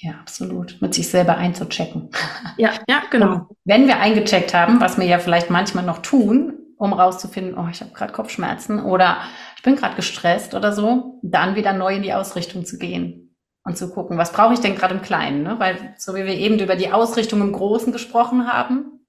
[0.00, 0.80] Ja, absolut.
[0.80, 2.10] Mit sich selber einzuchecken.
[2.56, 3.46] Ja, ja, genau.
[3.48, 7.68] Und wenn wir eingecheckt haben, was wir ja vielleicht manchmal noch tun, um rauszufinden, oh,
[7.70, 9.18] ich habe gerade Kopfschmerzen oder
[9.56, 13.76] ich bin gerade gestresst oder so, dann wieder neu in die Ausrichtung zu gehen und
[13.76, 15.42] zu gucken, was brauche ich denn gerade im Kleinen?
[15.42, 15.56] Ne?
[15.58, 19.06] Weil so wie wir eben über die Ausrichtung im Großen gesprochen haben,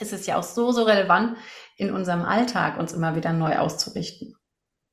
[0.00, 1.36] ist es ja auch so, so relevant
[1.76, 4.34] in unserem Alltag, uns immer wieder neu auszurichten.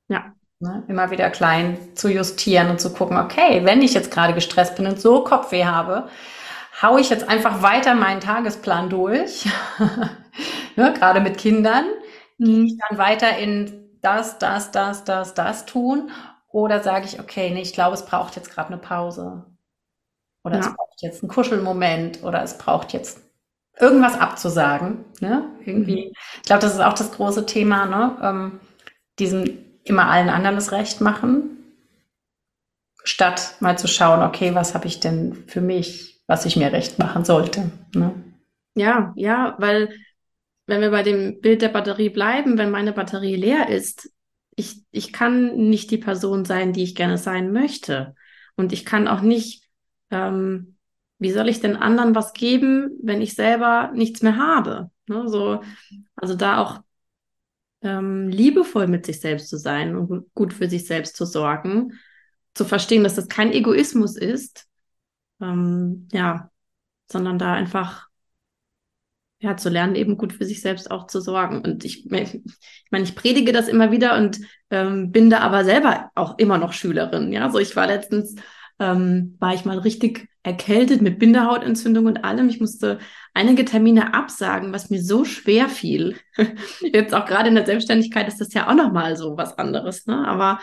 [0.10, 0.34] Ja.
[0.60, 0.84] Ne?
[0.88, 4.88] Immer wieder klein zu justieren und zu gucken, okay, wenn ich jetzt gerade gestresst bin
[4.88, 6.10] und so Kopfweh habe,
[6.82, 9.48] hau ich jetzt einfach weiter meinen Tagesplan durch,
[10.76, 10.94] ne?
[10.94, 11.86] gerade mit Kindern,
[12.38, 16.12] Gehe ich dann weiter in das, das, das, das, das tun?
[16.50, 19.45] Oder sage ich, okay, nee, ich glaube, es braucht jetzt gerade eine Pause.
[20.43, 20.62] Oder ja.
[20.62, 23.19] es braucht jetzt einen Kuschelmoment oder es braucht jetzt
[23.80, 25.06] irgendwas abzusagen.
[25.19, 25.45] Ne?
[25.65, 26.08] Irgendwie.
[26.08, 26.12] Mhm.
[26.38, 28.17] Ich glaube, das ist auch das große Thema, ne?
[28.21, 28.60] Ähm,
[29.19, 31.58] diesem immer allen anderen das Recht machen,
[33.04, 37.00] statt mal zu schauen, okay, was habe ich denn für mich, was ich mir recht
[37.00, 37.71] machen sollte.
[37.95, 38.13] Ne?
[38.76, 39.89] Ja, ja, weil
[40.68, 44.12] wenn wir bei dem Bild der Batterie bleiben, wenn meine Batterie leer ist,
[44.56, 48.16] ich, ich kann nicht die Person sein, die ich gerne sein möchte.
[48.56, 49.64] Und ich kann auch nicht,
[50.12, 50.78] ähm,
[51.20, 54.92] wie soll ich denn anderen was geben, wenn ich selber nichts mehr habe?
[55.08, 55.62] Ne, so,
[56.16, 56.82] also da auch
[57.82, 61.94] ähm, liebevoll mit sich selbst zu sein und gut für sich selbst zu sorgen,
[62.54, 64.68] zu verstehen, dass das kein Egoismus ist,
[65.40, 66.52] ähm, ja,
[67.10, 68.07] sondern da einfach
[69.39, 71.62] ja, zu lernen, eben gut für sich selbst auch zu sorgen.
[71.62, 72.41] Und ich, ich
[72.89, 74.39] meine, ich predige das immer wieder und
[74.71, 77.32] ähm, bin da aber selber auch immer noch Schülerin.
[77.32, 78.36] Ja, so ich war letztens,
[78.80, 82.50] ähm, war ich mal richtig erkältet mit Bindehautentzündung und allem.
[82.50, 83.00] Ich musste
[83.34, 86.15] einige Termine absagen, was mir so schwer fiel.
[86.82, 90.08] Jetzt auch gerade in der Selbstständigkeit ist das ja auch nochmal so was anderes.
[90.08, 90.28] Ne?
[90.28, 90.60] Aber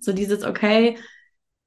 [0.00, 0.96] so dieses, okay,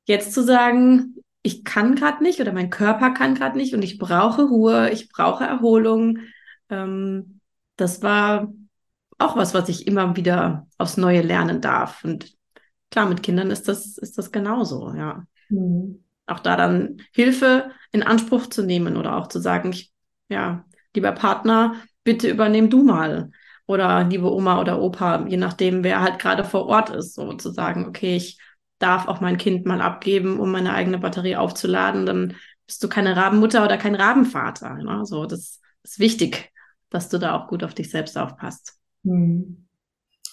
[0.05, 3.97] jetzt zu sagen, ich kann gerade nicht oder mein Körper kann gerade nicht und ich
[3.97, 6.19] brauche Ruhe, ich brauche Erholung
[6.69, 7.39] ähm,
[7.75, 8.51] das war
[9.17, 12.03] auch was, was ich immer wieder aufs Neue lernen darf.
[12.03, 12.33] Und
[12.91, 15.23] klar, mit Kindern ist das, ist das genauso, ja.
[15.49, 16.03] Mhm.
[16.25, 19.91] Auch da dann Hilfe in Anspruch zu nehmen oder auch zu sagen, ich,
[20.29, 23.31] ja, lieber Partner, bitte übernehm du mal.
[23.65, 27.51] Oder liebe Oma oder Opa, je nachdem, wer halt gerade vor Ort ist, so zu
[27.51, 28.39] sagen, okay, ich
[28.79, 33.15] darf auch mein Kind mal abgeben, um meine eigene Batterie aufzuladen, dann bist du keine
[33.15, 34.75] Rabenmutter oder kein Rabenvater.
[34.75, 35.05] Ne?
[35.05, 36.51] So, das ist wichtig,
[36.89, 38.77] dass du da auch gut auf dich selbst aufpasst.
[39.03, 39.67] Hm.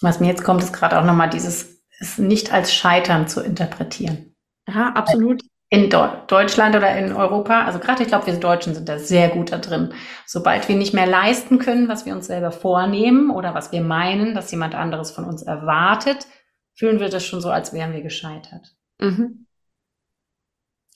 [0.01, 4.35] Was mir jetzt kommt, ist gerade auch nochmal dieses, es nicht als Scheitern zu interpretieren.
[4.67, 5.41] Ja, absolut.
[5.69, 9.29] In Do Deutschland oder in Europa, also gerade ich glaube, wir Deutschen sind da sehr
[9.29, 9.93] gut da drin.
[10.25, 14.35] Sobald wir nicht mehr leisten können, was wir uns selber vornehmen oder was wir meinen,
[14.35, 16.27] dass jemand anderes von uns erwartet,
[16.75, 18.75] fühlen wir das schon so, als wären wir gescheitert.
[18.99, 19.47] Mhm.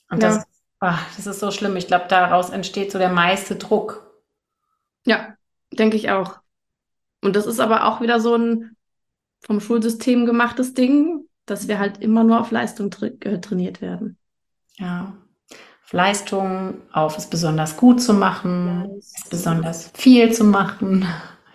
[0.08, 0.44] Und das, ja.
[0.80, 1.76] ach, das ist so schlimm.
[1.76, 4.08] Ich glaube, daraus entsteht so der meiste Druck.
[5.04, 5.34] Ja,
[5.72, 6.40] Denke ich auch.
[7.22, 8.76] Und das ist aber auch wieder so ein
[9.40, 14.18] vom Schulsystem gemachtes Ding, dass wir halt immer nur auf Leistung tra äh, trainiert werden.
[14.76, 15.14] Ja.
[15.84, 19.14] Auf Leistung, auf es besonders gut zu machen, yes.
[19.16, 21.06] es besonders viel zu machen,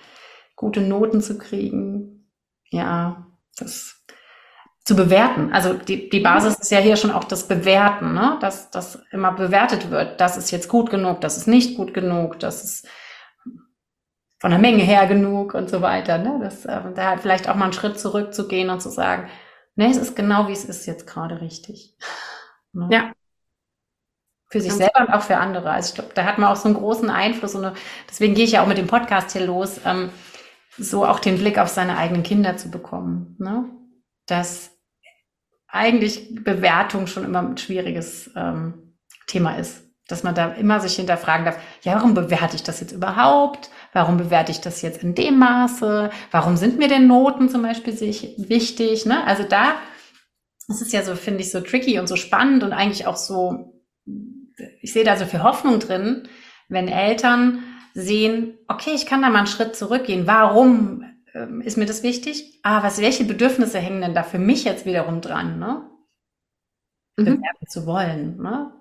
[0.55, 2.27] gute Noten zu kriegen.
[2.69, 4.03] Ja, das
[4.83, 5.51] zu bewerten.
[5.51, 8.37] Also die, die Basis ist ja hier schon auch das Bewerten, ne?
[8.39, 10.21] dass das immer bewertet wird.
[10.21, 12.87] Das ist jetzt gut genug, das ist nicht gut genug, das ist
[14.45, 16.19] von der Menge her genug und so weiter.
[16.19, 16.37] Ne?
[16.39, 19.27] Das, äh, da halt vielleicht auch mal einen Schritt zurückzugehen und zu sagen,
[19.73, 21.97] ne, es ist genau wie es ist jetzt gerade richtig.
[22.73, 22.89] Ne?
[22.91, 23.13] Ja.
[24.49, 25.71] Für sich selber und auch für andere.
[25.71, 27.71] Also ich glaube, da hat man auch so einen großen Einfluss und
[28.09, 30.09] deswegen gehe ich ja auch mit dem Podcast hier los, ähm,
[30.77, 33.37] so auch den Blick auf seine eigenen Kinder zu bekommen.
[33.39, 33.63] Ne?
[34.25, 34.77] Dass
[35.69, 41.45] eigentlich Bewertung schon immer ein schwieriges ähm, Thema ist dass man da immer sich hinterfragen
[41.45, 43.69] darf, ja, warum bewerte ich das jetzt überhaupt?
[43.95, 46.09] Warum bewerte ich das jetzt in dem Maße?
[46.29, 49.05] Warum sind mir denn Noten zum Beispiel wichtig?
[49.05, 49.25] Ne?
[49.25, 49.75] Also da,
[50.67, 53.81] das ist ja so, finde ich, so tricky und so spannend und eigentlich auch so,
[54.81, 56.27] ich sehe da so viel Hoffnung drin,
[56.67, 60.27] wenn Eltern sehen, okay, ich kann da mal einen Schritt zurückgehen.
[60.27, 62.59] Warum ähm, ist mir das wichtig?
[62.63, 65.89] Ah, was, welche Bedürfnisse hängen denn da für mich jetzt wiederum dran, ne?
[67.15, 67.23] Mhm.
[67.23, 68.73] Bewerten zu wollen, ne?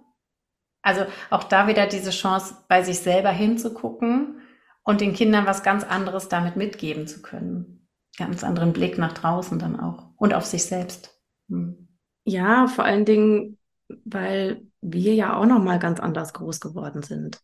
[0.82, 4.40] Also auch da wieder diese Chance, bei sich selber hinzugucken
[4.84, 7.88] und den Kindern was ganz anderes damit mitgeben zu können.
[8.16, 11.18] Ganz anderen Blick nach draußen dann auch und auf sich selbst.
[11.48, 11.88] Hm.
[12.24, 13.58] Ja, vor allen Dingen,
[14.04, 17.40] weil wir ja auch noch mal ganz anders groß geworden sind.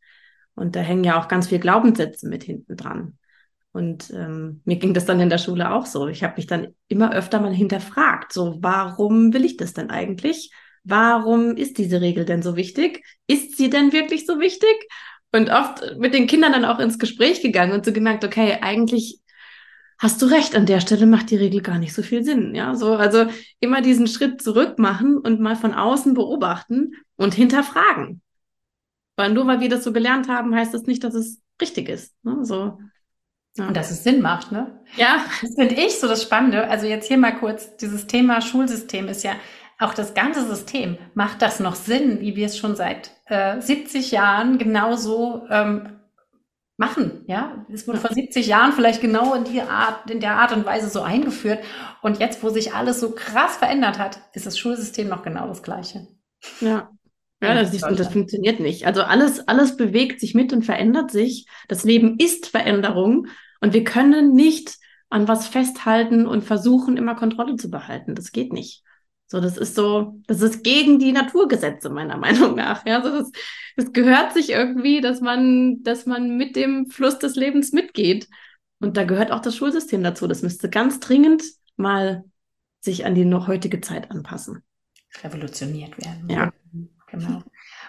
[0.55, 3.19] Und da hängen ja auch ganz viel Glaubenssätze mit hinten dran.
[3.73, 6.09] Und ähm, mir ging das dann in der Schule auch so.
[6.09, 10.53] Ich habe mich dann immer öfter mal hinterfragt, so warum will ich das denn eigentlich?
[10.85, 13.05] warum ist diese Regel denn so wichtig?
[13.27, 14.75] Ist sie denn wirklich so wichtig?
[15.33, 19.21] Und oft mit den Kindern dann auch ins Gespräch gegangen und so gemerkt, okay, eigentlich
[19.99, 22.55] hast du recht, an der Stelle macht die Regel gar nicht so viel Sinn.
[22.55, 23.27] Ja, so, also
[23.61, 28.23] immer diesen Schritt zurück machen und mal von außen beobachten und hinterfragen.
[29.17, 32.15] Weil nur weil wir das so gelernt haben, heißt das nicht, dass es richtig ist.
[32.25, 32.39] Ne?
[32.45, 32.79] So,
[33.57, 33.69] ja.
[33.69, 34.81] Und dass es Sinn macht, ne?
[34.97, 35.25] Ja.
[35.43, 36.69] Das finde ich so das Spannende.
[36.69, 39.33] Also jetzt hier mal kurz, dieses Thema Schulsystem ist ja
[39.81, 44.11] auch das ganze System, macht das noch Sinn, wie wir es schon seit äh, 70
[44.11, 45.89] Jahren genauso ähm,
[46.77, 47.25] machen?
[47.27, 50.67] Ja, es wurde vor 70 Jahren vielleicht genau in die Art, in der Art und
[50.67, 51.61] Weise so eingeführt.
[52.03, 55.63] Und jetzt, wo sich alles so krass verändert hat, ist das Schulsystem noch genau das
[55.63, 56.07] Gleiche.
[56.61, 56.91] Ja.
[57.43, 58.87] Ja, das, ist, das funktioniert nicht.
[58.87, 61.47] Also alles, alles bewegt sich mit und verändert sich.
[61.69, 63.29] Das Leben ist Veränderung
[63.63, 64.77] und wir können nicht
[65.09, 68.15] an was festhalten und versuchen, immer Kontrolle zu behalten.
[68.15, 68.85] Das geht nicht.
[69.31, 72.85] So, das ist so, das ist gegen die Naturgesetze meiner Meinung nach.
[72.85, 73.31] Ja, so das,
[73.77, 78.29] das gehört sich irgendwie, dass man, dass man mit dem Fluss des Lebens mitgeht.
[78.81, 80.27] Und da gehört auch das Schulsystem dazu.
[80.27, 81.45] Das müsste ganz dringend
[81.77, 82.25] mal
[82.81, 84.65] sich an die noch heutige Zeit anpassen.
[85.23, 86.29] Revolutioniert werden.
[86.29, 86.53] Ja.
[87.07, 87.43] Genau.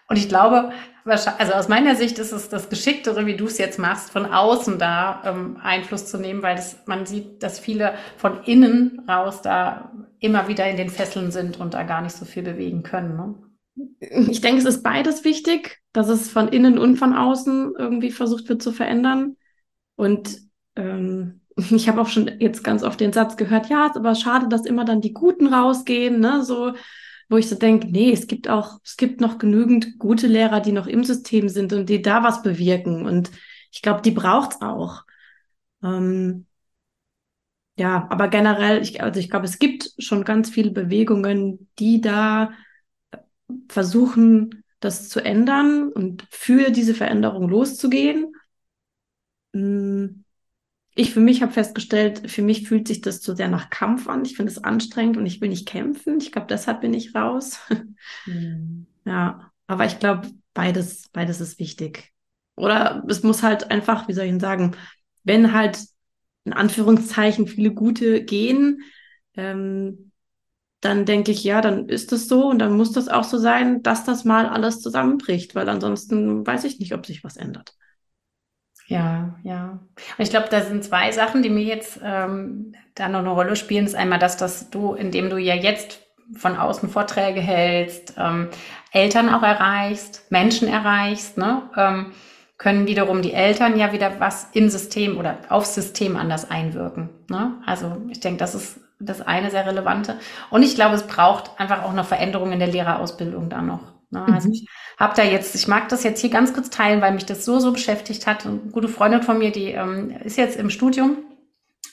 [0.08, 0.72] Und ich glaube,
[1.06, 4.78] also aus meiner Sicht ist es das Geschicktere, wie du es jetzt machst, von außen
[4.78, 9.92] da ähm, Einfluss zu nehmen, weil das, man sieht, dass viele von innen raus da
[10.22, 13.18] immer wieder in den Fesseln sind und da gar nicht so viel bewegen können.
[13.18, 13.36] Ne?
[14.30, 18.48] Ich denke, es ist beides wichtig, dass es von innen und von außen irgendwie versucht
[18.48, 19.36] wird zu verändern.
[19.96, 20.38] Und
[20.76, 24.48] ähm, ich habe auch schon jetzt ganz oft den Satz gehört, ja, ist aber schade,
[24.48, 26.46] dass immer dann die Guten rausgehen, ne?
[26.46, 26.74] So,
[27.28, 30.72] wo ich so denke, nee, es gibt auch, es gibt noch genügend gute Lehrer, die
[30.72, 33.08] noch im System sind und die da was bewirken.
[33.08, 33.32] Und
[33.72, 35.04] ich glaube, die braucht's auch.
[35.82, 36.46] Ähm,
[37.82, 42.52] ja, aber generell, ich, also ich glaube, es gibt schon ganz viele Bewegungen, die da
[43.70, 48.34] versuchen, das zu ändern und für diese Veränderung loszugehen.
[49.54, 50.24] Hm,
[50.96, 54.26] ich für mich habe festgestellt, für mich fühlt sich das zu sehr nach Kampf an.
[54.26, 56.20] Ich finde es anstrengend und ich will nicht kämpfen.
[56.20, 57.60] Ich glaube, deshalb bin ich raus.
[58.26, 58.88] Mhm.
[59.04, 62.14] Ja, aber ich glaube, beides, beides ist wichtig.
[62.56, 64.76] Oder es muss halt einfach, wie soll ich denn sagen,
[65.24, 65.80] wenn halt
[66.46, 68.82] in Anführungszeichen viele gute gehen,
[69.36, 70.12] ähm,
[70.82, 73.84] dann denke ich, ja, dann ist es so und dann muss das auch so sein,
[73.84, 77.76] dass das mal alles zusammenbricht, weil ansonsten weiß ich nicht, ob sich was ändert.
[78.88, 79.80] Ja, ja.
[80.18, 83.56] Und ich glaube, da sind zwei Sachen, die mir jetzt ähm, da noch eine Rolle
[83.56, 83.86] spielen.
[83.86, 86.00] Das ist einmal das, dass du, indem du ja jetzt
[86.36, 88.50] von außen Vorträge hältst, ähm,
[88.92, 91.70] Eltern auch erreichst, Menschen erreichst, ne?
[91.78, 92.12] Ähm,
[92.62, 97.10] können wiederum die Eltern ja wieder was im System oder aufs System anders einwirken.
[97.28, 97.56] Ne?
[97.66, 100.20] Also ich denke, das ist das eine sehr relevante.
[100.52, 103.82] Und ich glaube, es braucht einfach auch eine Veränderung in der Lehrerausbildung da noch.
[104.12, 104.24] Ne?
[104.32, 104.54] Also mhm.
[104.54, 104.68] ich
[105.00, 107.58] habe da jetzt, ich mag das jetzt hier ganz kurz teilen, weil mich das so,
[107.58, 108.46] so beschäftigt hat.
[108.46, 111.18] Eine gute Freundin von mir, die ähm, ist jetzt im Studium,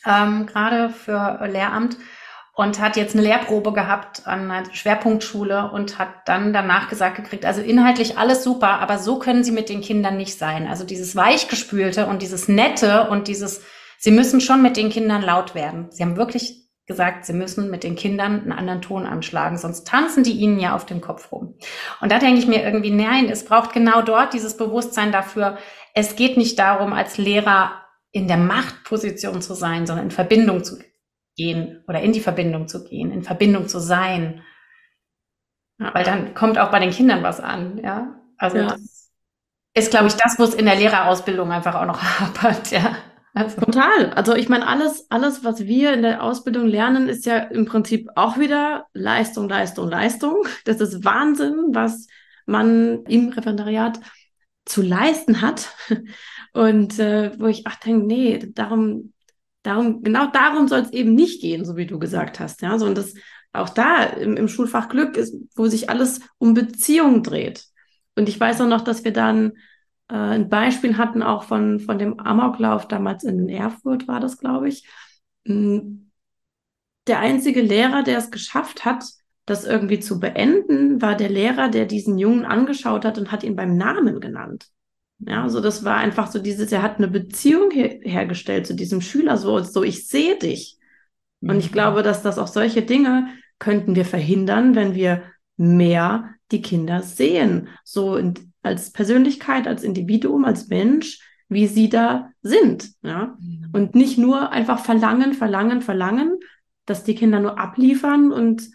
[0.04, 1.96] ähm, gerade für Lehramt
[2.58, 7.46] und hat jetzt eine Lehrprobe gehabt an einer Schwerpunktschule und hat dann danach gesagt gekriegt,
[7.46, 10.66] also inhaltlich alles super, aber so können sie mit den Kindern nicht sein.
[10.66, 13.62] Also dieses Weichgespülte und dieses Nette und dieses,
[13.98, 15.86] sie müssen schon mit den Kindern laut werden.
[15.92, 20.24] Sie haben wirklich gesagt, sie müssen mit den Kindern einen anderen Ton anschlagen, sonst tanzen
[20.24, 21.54] die ihnen ja auf dem Kopf rum.
[22.00, 25.58] Und da denke ich mir irgendwie, nein, es braucht genau dort dieses Bewusstsein dafür,
[25.94, 27.70] es geht nicht darum, als Lehrer
[28.10, 30.76] in der Machtposition zu sein, sondern in Verbindung zu
[31.38, 34.42] gehen oder in die Verbindung zu gehen, in Verbindung zu sein.
[35.80, 38.20] Ja, weil dann kommt auch bei den Kindern was an, ja.
[38.36, 38.66] Also ja.
[38.66, 39.10] das
[39.74, 42.96] ist, glaube ich, das, wo es in der Lehrerausbildung einfach auch noch hapert, ja.
[43.34, 43.60] Also.
[43.60, 44.10] Total.
[44.14, 48.08] Also ich meine, alles, alles, was wir in der Ausbildung lernen, ist ja im Prinzip
[48.16, 50.42] auch wieder Leistung, Leistung, Leistung.
[50.64, 52.08] Das ist Wahnsinn, was
[52.46, 54.00] man im Referendariat
[54.64, 55.72] zu leisten hat.
[56.52, 59.12] Und äh, wo ich ach denke, nee, darum
[59.68, 62.62] darum, genau darum soll es eben nicht gehen, so wie du gesagt hast.
[62.62, 63.14] Ja, so und das
[63.52, 67.64] auch da im, im Schulfach Glück ist, wo sich alles um Beziehungen dreht.
[68.16, 69.52] Und ich weiß auch noch, dass wir dann
[70.08, 74.68] äh, ein Beispiel hatten, auch von, von dem Amoklauf damals in Erfurt war das, glaube
[74.68, 74.86] ich.
[75.46, 76.10] Hm,
[77.06, 79.04] der einzige Lehrer, der es geschafft hat,
[79.46, 83.56] das irgendwie zu beenden, war der Lehrer, der diesen Jungen angeschaut hat und hat ihn
[83.56, 84.68] beim Namen genannt.
[85.20, 89.00] Ja, also das war einfach so dieses, er hat eine Beziehung her hergestellt zu diesem
[89.00, 90.78] Schüler, so, so ich sehe dich.
[91.40, 91.50] Mhm.
[91.50, 91.72] Und ich mhm.
[91.72, 95.24] glaube, dass das auch solche Dinge könnten wir verhindern, wenn wir
[95.56, 102.30] mehr die Kinder sehen, so in, als Persönlichkeit, als Individuum, als Mensch, wie sie da
[102.42, 103.36] sind, ja.
[103.40, 103.70] Mhm.
[103.72, 106.38] Und nicht nur einfach verlangen, verlangen, verlangen,
[106.86, 108.70] dass die Kinder nur abliefern und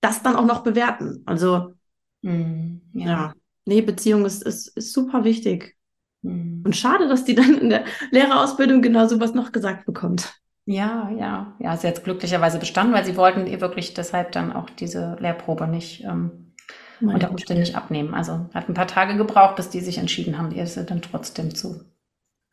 [0.00, 1.22] das dann auch noch bewerten.
[1.26, 1.74] Also,
[2.22, 3.06] mhm, ja.
[3.06, 3.34] ja.
[3.64, 5.76] Nee, Beziehung ist, ist, ist super wichtig.
[6.22, 6.62] Mhm.
[6.64, 10.34] Und schade, dass die dann in der Lehrerausbildung genau sowas noch gesagt bekommt.
[10.64, 14.70] Ja, ja, ja, sie hat glücklicherweise bestanden, weil sie wollten ihr wirklich deshalb dann auch
[14.70, 16.54] diese Lehrprobe nicht ähm,
[17.00, 18.14] unter Umständen nicht abnehmen.
[18.14, 21.54] Also hat ein paar Tage gebraucht, bis die sich entschieden haben, ihr sie dann trotzdem
[21.54, 21.80] zu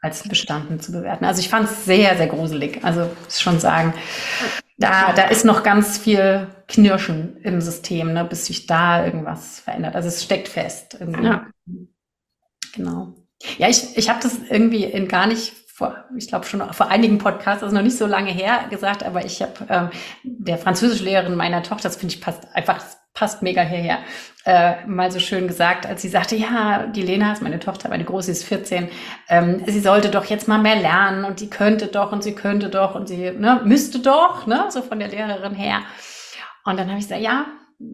[0.01, 1.25] als bestanden zu bewerten.
[1.25, 2.83] Also ich fand es sehr, sehr gruselig.
[2.83, 3.93] Also muss schon sagen,
[4.77, 9.95] da, da ist noch ganz viel Knirschen im System, ne, bis sich da irgendwas verändert.
[9.95, 10.95] Also es steckt fest.
[10.99, 11.25] Irgendwie.
[11.25, 11.47] Ja.
[12.73, 13.13] Genau.
[13.57, 17.19] Ja, ich, ich habe das irgendwie in gar nicht vor, ich glaube schon vor einigen
[17.19, 19.89] Podcasts, also noch nicht so lange her gesagt, aber ich habe ähm,
[20.23, 22.83] der Französischlehrerin meiner Tochter, das finde ich passt einfach
[23.13, 23.99] passt mega hierher,
[24.45, 28.05] äh, mal so schön gesagt, als sie sagte, ja, die Lena ist meine Tochter, meine
[28.05, 28.89] Große ist 14,
[29.27, 32.69] ähm, sie sollte doch jetzt mal mehr lernen und die könnte doch und sie könnte
[32.69, 35.81] doch und sie ne, müsste doch, ne, so von der Lehrerin her.
[36.63, 37.45] Und dann habe ich gesagt, ja,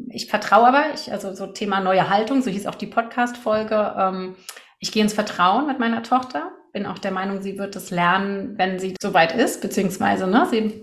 [0.09, 4.35] ich vertraue aber, ich, also so Thema neue Haltung, so hieß auch die Podcast-Folge, ähm,
[4.80, 8.55] ich gehe ins Vertrauen mit meiner Tochter, bin auch der Meinung, sie wird es lernen,
[8.57, 10.82] wenn sie soweit ist, beziehungsweise, ne, sie,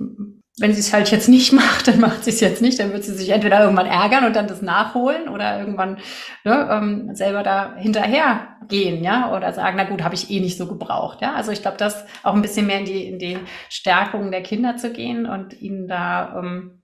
[0.59, 3.05] wenn sie es halt jetzt nicht macht, dann macht sie es jetzt nicht, dann wird
[3.05, 5.99] sie sich entweder irgendwann ärgern und dann das nachholen oder irgendwann
[6.45, 10.57] ne, ähm, selber da hinterher gehen, ja, oder sagen, na gut, habe ich eh nicht
[10.57, 11.35] so gebraucht, ja.
[11.35, 13.39] Also ich glaube, das auch ein bisschen mehr in die, in die
[13.69, 16.82] Stärkung der Kinder zu gehen und ihnen da ähm,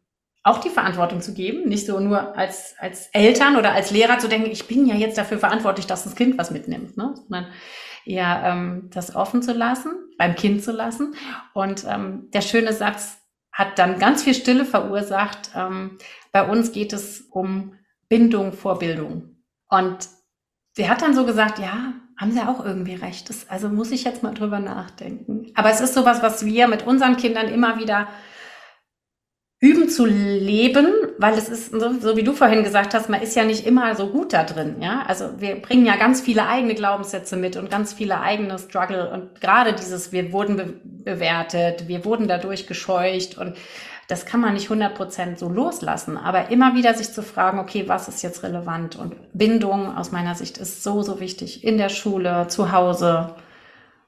[0.49, 4.29] auch die Verantwortung zu geben, nicht so nur als, als Eltern oder als Lehrer zu
[4.29, 7.15] denken, ich bin ja jetzt dafür verantwortlich, dass das Kind was mitnimmt, ne?
[7.15, 7.47] sondern
[8.05, 9.93] eher ähm, das offen zu lassen.
[10.19, 11.15] beim Kind zu lassen.
[11.55, 13.19] Und ähm, der schöne Satz
[13.53, 15.51] hat dann ganz viel Stille verursacht.
[15.55, 15.99] Ähm,
[16.33, 17.75] bei uns geht es um
[18.09, 19.37] Bindung vor Bildung.
[19.69, 20.09] Und
[20.73, 23.29] sie hat dann so gesagt, ja, haben Sie auch irgendwie recht.
[23.29, 25.53] Das, also muss ich jetzt mal drüber nachdenken.
[25.55, 28.09] Aber es ist sowas, was wir mit unseren Kindern immer wieder
[29.61, 30.87] üben zu leben,
[31.19, 33.97] weil es ist, so, so, wie du vorhin gesagt hast, man ist ja nicht immer
[33.97, 35.03] so gut da drin, ja.
[35.09, 39.41] Also wir bringen ja ganz viele eigene Glaubenssätze mit und ganz viele eigene Struggle und
[39.41, 43.57] gerade dieses, wir wurden be bewertet, wir wurden dadurch gescheucht und
[44.09, 47.85] das kann man nicht 100 Prozent so loslassen, aber immer wieder sich zu fragen, okay,
[47.87, 48.97] was ist jetzt relevant?
[48.97, 53.35] Und Bindung aus meiner Sicht ist so, so wichtig in der Schule, zu Hause,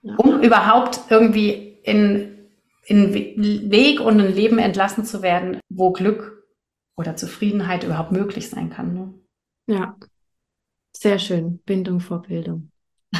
[0.03, 2.40] um überhaupt irgendwie in
[2.83, 3.15] in
[3.71, 6.47] Weg und ein Leben entlassen zu werden, wo Glück
[6.97, 8.95] oder Zufriedenheit überhaupt möglich sein kann.
[8.95, 9.15] Ne?
[9.67, 9.97] Ja,
[10.97, 11.59] sehr schön.
[11.65, 12.71] Bindung vor Bildung.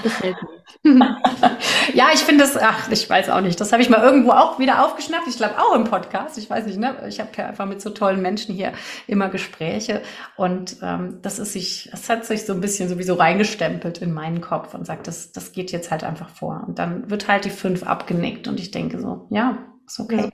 [0.03, 0.37] Gefällt
[0.85, 1.21] mir.
[1.95, 3.61] ja, ich finde es, ach, ich weiß auch nicht.
[3.61, 5.27] Das habe ich mal irgendwo auch wieder aufgeschnappt.
[5.27, 6.39] Ich glaube auch im Podcast.
[6.39, 7.05] Ich weiß nicht, ne?
[7.09, 8.73] Ich habe ja einfach mit so tollen Menschen hier
[9.09, 10.03] immer Gespräche.
[10.37, 14.41] Und ähm, das ist sich, das hat sich so ein bisschen sowieso reingestempelt in meinen
[14.41, 16.65] Kopf und sagt, das, das geht jetzt halt einfach vor.
[16.67, 20.31] Und dann wird halt die fünf abgenickt und ich denke so, ja, ist okay.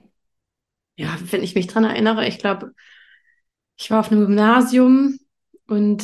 [0.95, 2.73] Ja, ja wenn ich mich dran erinnere, ich glaube,
[3.75, 5.17] ich war auf einem Gymnasium
[5.67, 6.03] und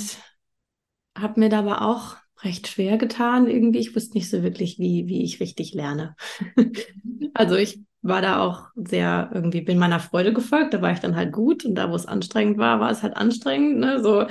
[1.16, 3.80] habe mir dabei auch recht schwer getan irgendwie.
[3.80, 6.16] Ich wusste nicht so wirklich, wie, wie ich richtig lerne.
[7.34, 11.16] also ich war da auch sehr irgendwie, bin meiner Freude gefolgt, da war ich dann
[11.16, 14.28] halt gut und da, wo es anstrengend war, war es halt anstrengend, ne, so.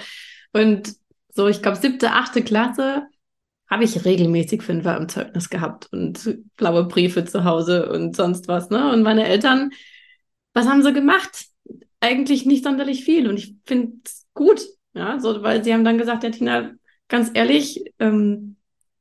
[0.53, 0.95] Und
[1.31, 3.07] so, ich glaube, siebte, achte Klasse
[3.71, 8.69] habe ich regelmäßig Fünfer im Zeugnis gehabt und blaue Briefe zu Hause und sonst was,
[8.69, 8.93] ne?
[8.93, 9.71] Und meine Eltern,
[10.53, 11.47] was haben sie gemacht?
[12.01, 14.61] Eigentlich nicht sonderlich viel und ich finde es gut,
[14.93, 16.73] ja, so, weil sie haben dann gesagt, ja, Tina,
[17.13, 18.57] ganz ehrlich, ähm,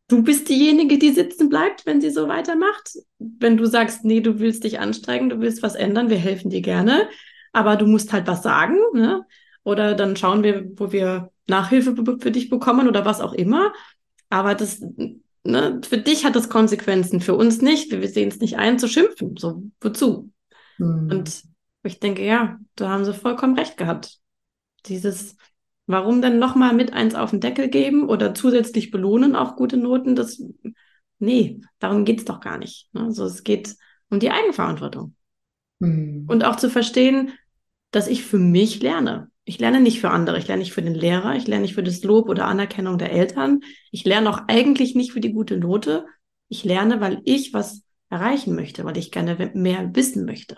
[0.10, 2.98] du bist diejenige, die sitzen bleibt, wenn sie so weitermacht.
[3.18, 6.62] Wenn du sagst, nee, du willst dich anstrengen, du willst was ändern, wir helfen dir
[6.62, 7.08] gerne,
[7.54, 9.26] aber du musst halt was sagen, ne?
[9.64, 13.72] Oder dann schauen wir, wo wir Nachhilfe für dich bekommen oder was auch immer.
[14.30, 14.82] Aber das,
[15.44, 17.92] ne, für dich hat das Konsequenzen, für uns nicht.
[17.92, 19.38] Wir sehen es nicht ein, zu schimpfen.
[19.38, 20.32] So, wozu?
[20.78, 21.10] Hm.
[21.12, 21.44] Und
[21.84, 24.18] ich denke, ja, da haben sie vollkommen recht gehabt.
[24.88, 25.38] Dieses,
[25.92, 30.16] Warum denn nochmal mit eins auf den Deckel geben oder zusätzlich belohnen auch gute Noten?
[30.16, 30.42] Das,
[31.20, 32.88] nee, darum geht es doch gar nicht.
[32.94, 33.04] Ne?
[33.04, 33.76] Also es geht
[34.10, 35.16] um die Eigenverantwortung.
[35.80, 36.26] Mhm.
[36.30, 37.34] Und auch zu verstehen,
[37.92, 39.30] dass ich für mich lerne.
[39.44, 41.84] Ich lerne nicht für andere, ich lerne nicht für den Lehrer, ich lerne nicht für
[41.84, 43.60] das Lob oder Anerkennung der Eltern.
[43.92, 46.06] Ich lerne auch eigentlich nicht für die gute Note.
[46.48, 50.58] Ich lerne, weil ich was erreichen möchte, weil ich gerne mehr wissen möchte.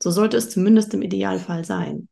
[0.00, 2.08] So sollte es zumindest im Idealfall sein.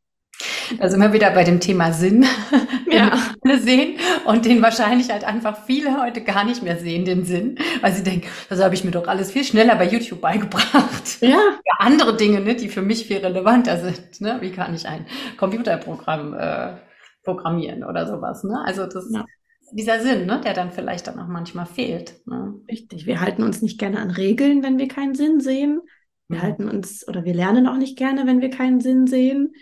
[0.77, 2.21] Da sind wir wieder bei dem Thema Sinn,
[2.85, 3.11] den ja.
[3.43, 7.57] wir sehen und den wahrscheinlich halt einfach viele heute gar nicht mehr sehen, den Sinn,
[7.81, 11.21] weil sie denken, das habe ich mir doch alles viel schneller bei YouTube beigebracht.
[11.21, 11.29] Ja.
[11.29, 14.21] ja andere Dinge, ne, die für mich viel relevanter sind.
[14.21, 14.37] Ne?
[14.41, 15.05] Wie kann ich ein
[15.37, 16.75] Computerprogramm äh,
[17.23, 18.43] programmieren oder sowas?
[18.43, 18.61] Ne?
[18.65, 19.25] Also das ja.
[19.71, 22.15] dieser Sinn, ne, der dann vielleicht dann auch manchmal fehlt.
[22.25, 22.55] Ne?
[22.69, 23.05] Richtig.
[23.05, 25.81] Wir halten uns nicht gerne an Regeln, wenn wir keinen Sinn sehen.
[26.27, 29.53] Wir halten uns oder wir lernen auch nicht gerne, wenn wir keinen Sinn sehen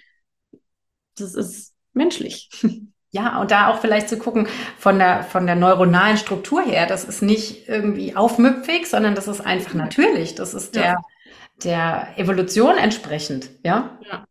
[1.21, 2.49] das ist menschlich.
[3.11, 4.47] Ja, und da auch vielleicht zu gucken
[4.77, 9.41] von der, von der neuronalen Struktur her, das ist nicht irgendwie aufmüpfig, sondern das ist
[9.41, 10.35] einfach natürlich.
[10.35, 10.95] Das ist der, ja.
[11.63, 13.97] der Evolution entsprechend, ja?
[14.07, 14.27] Ja.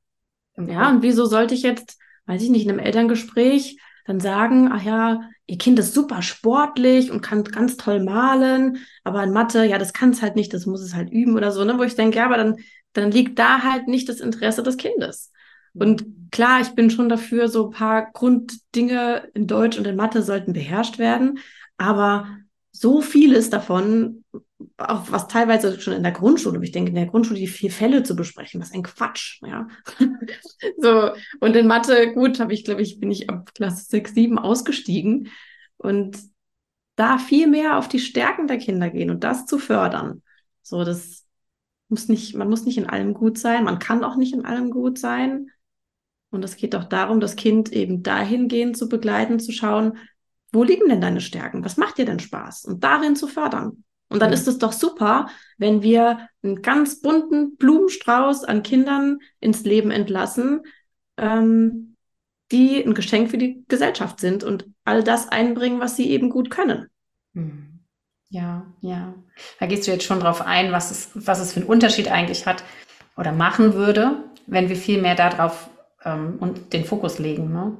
[0.65, 4.83] Ja, und wieso sollte ich jetzt, weiß ich nicht, in einem Elterngespräch dann sagen, ach
[4.83, 9.79] ja, ihr Kind ist super sportlich und kann ganz toll malen, aber in Mathe, ja,
[9.79, 11.79] das kann es halt nicht, das muss es halt üben oder so, ne?
[11.79, 12.57] Wo ich denke, ja, aber dann,
[12.93, 15.33] dann liegt da halt nicht das Interesse des Kindes.
[15.75, 20.23] Und klar, ich bin schon dafür, so ein paar Grunddinge in Deutsch und in Mathe
[20.23, 21.39] sollten beherrscht werden.
[21.77, 22.29] Aber
[22.73, 24.25] so vieles davon,
[24.77, 28.03] auch was teilweise schon in der Grundschule, ich denke, in der Grundschule die vier Fälle
[28.03, 29.69] zu besprechen, was ein Quatsch, ja.
[30.79, 31.11] so,
[31.41, 35.29] und in Mathe, gut, habe ich, glaube ich, bin ich ab Klasse 6, 7 ausgestiegen.
[35.77, 36.19] Und
[36.97, 40.23] da viel mehr auf die Stärken der Kinder gehen und das zu fördern.
[40.63, 41.25] So, das
[41.89, 44.71] muss nicht, man muss nicht in allem gut sein, man kann auch nicht in allem
[44.71, 45.51] gut sein.
[46.31, 49.99] Und es geht auch darum, das Kind eben dahingehend zu begleiten, zu schauen,
[50.53, 51.65] wo liegen denn deine Stärken?
[51.65, 52.65] Was macht dir denn Spaß?
[52.65, 53.85] Und darin zu fördern.
[54.09, 54.35] Und dann ja.
[54.35, 60.63] ist es doch super, wenn wir einen ganz bunten Blumenstrauß an Kindern ins Leben entlassen,
[61.19, 61.97] ähm,
[62.51, 66.51] die ein Geschenk für die Gesellschaft sind und all das einbringen, was sie eben gut
[66.51, 66.87] können.
[67.35, 67.81] Hm.
[68.31, 69.15] Ja, ja.
[69.59, 72.47] Da gehst du jetzt schon drauf ein, was es, was es für einen Unterschied eigentlich
[72.47, 72.63] hat
[73.17, 75.71] oder machen würde, wenn wir viel mehr darauf
[76.05, 77.53] ähm, und den Fokus legen.
[77.53, 77.77] Ne?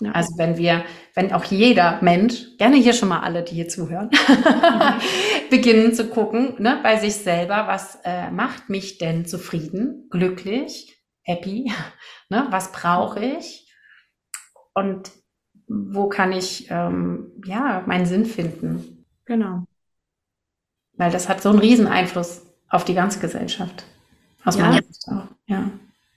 [0.00, 0.12] Ja.
[0.12, 4.10] Also wenn wir, wenn auch jeder Mensch, gerne hier schon mal alle, die hier zuhören,
[5.50, 11.72] beginnen zu gucken, ne, bei sich selber, was äh, macht mich denn zufrieden, glücklich, happy,
[12.28, 13.72] ne, was brauche ich
[14.74, 15.12] und
[15.68, 19.06] wo kann ich ähm, ja meinen Sinn finden.
[19.24, 19.64] Genau.
[20.94, 23.84] Weil das hat so einen riesen Einfluss auf die ganze Gesellschaft.
[24.44, 24.66] Aus ja.
[24.66, 25.28] meiner Sicht auch.
[25.46, 25.70] Ja.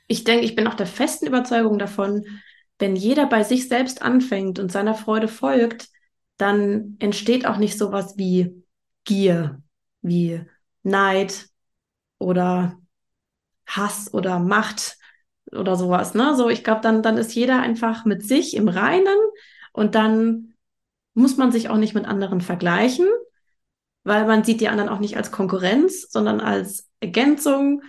[0.08, 2.26] Ich denke, ich bin auch der festen Überzeugung davon,
[2.80, 5.88] wenn jeder bei sich selbst anfängt und seiner Freude folgt,
[6.38, 8.64] dann entsteht auch nicht sowas wie
[9.06, 9.62] Gier,
[10.01, 10.41] wie
[10.84, 11.47] Neid
[12.18, 12.78] oder
[13.66, 14.97] Hass oder Macht
[15.51, 16.14] oder sowas.
[16.14, 16.36] Ne?
[16.36, 19.18] So, ich glaube, dann, dann ist jeder einfach mit sich im Reinen
[19.72, 20.53] und dann
[21.14, 23.08] muss man sich auch nicht mit anderen vergleichen,
[24.03, 27.82] weil man sieht die anderen auch nicht als Konkurrenz, sondern als Ergänzung.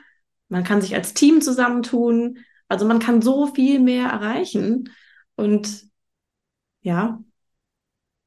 [0.48, 2.38] Man kann sich als Team zusammentun.
[2.68, 4.90] Also man kann so viel mehr erreichen.
[5.36, 5.84] Und
[6.80, 7.20] ja,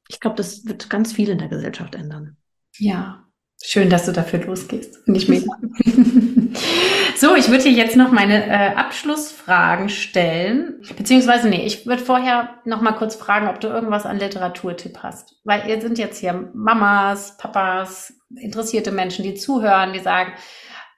[0.08, 2.36] ich glaube, das wird ganz viel in der Gesellschaft ändern.
[2.78, 3.24] Ja,
[3.62, 4.96] schön, dass du dafür losgehst.
[5.04, 5.46] Finde ich mega.
[7.16, 10.82] so, ich würde dir jetzt noch meine äh, Abschlussfragen stellen.
[10.96, 15.36] Beziehungsweise, nee, ich würde vorher noch mal kurz fragen, ob du irgendwas an Literaturtipp hast.
[15.44, 20.32] Weil ihr sind jetzt hier Mamas, Papas, interessierte Menschen, die zuhören, die sagen,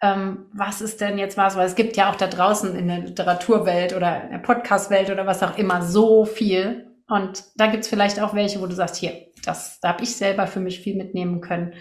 [0.03, 1.57] ähm, was ist denn jetzt was?
[1.57, 5.27] Weil es gibt ja auch da draußen in der Literaturwelt oder in der Podcastwelt oder
[5.27, 6.91] was auch immer so viel.
[7.07, 10.17] Und da gibt es vielleicht auch welche, wo du sagst, hier, das, da habe ich
[10.17, 11.75] selber für mich viel mitnehmen können.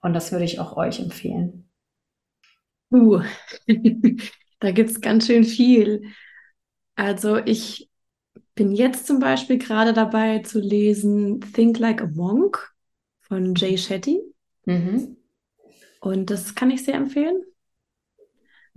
[0.00, 1.70] Und das würde ich auch euch empfehlen.
[2.90, 3.20] Uh,
[4.60, 6.02] da gibt es ganz schön viel.
[6.96, 7.88] Also ich
[8.56, 12.72] bin jetzt zum Beispiel gerade dabei zu lesen Think Like a Monk
[13.20, 14.20] von Jay Shetty.
[14.64, 15.16] Mhm.
[16.00, 17.44] Und das kann ich sehr empfehlen.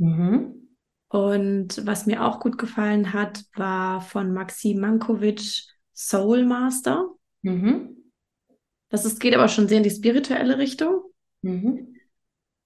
[0.01, 0.67] Mhm.
[1.09, 7.09] Und was mir auch gut gefallen hat, war von Maxim Mankovic Soul Master.
[7.43, 7.97] Mhm.
[8.89, 11.01] Das ist, geht aber schon sehr in die spirituelle Richtung.
[11.43, 11.95] Mhm.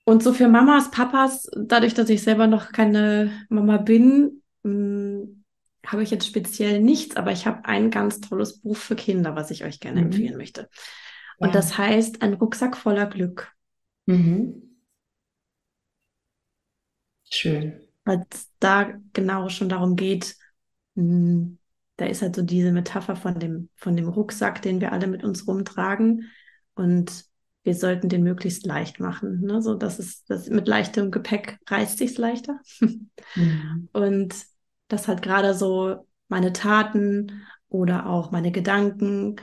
[0.05, 5.43] Und so für Mamas, Papas, dadurch, dass ich selber noch keine Mama bin, hm,
[5.85, 9.51] habe ich jetzt speziell nichts, aber ich habe ein ganz tolles Buch für Kinder, was
[9.51, 10.07] ich euch gerne mhm.
[10.07, 10.69] empfehlen möchte.
[11.37, 11.53] Und ja.
[11.53, 13.51] das heißt Ein Rucksack voller Glück.
[14.05, 14.64] Mhm.
[17.35, 17.81] Schön.
[18.05, 20.35] Weil es da genau schon darum geht,
[20.95, 21.57] mh, hm,
[21.97, 25.23] da ist halt so diese Metapher von dem, von dem Rucksack, den wir alle mit
[25.23, 26.29] uns rumtragen.
[26.73, 27.25] Und
[27.63, 29.41] wir sollten den möglichst leicht machen.
[29.41, 29.61] Ne?
[29.61, 32.59] So, dass es das mit leichtem Gepäck reißt sich's leichter.
[33.35, 33.89] Mhm.
[33.93, 34.35] Und
[34.87, 39.37] das hat gerade so meine Taten oder auch meine Gedanken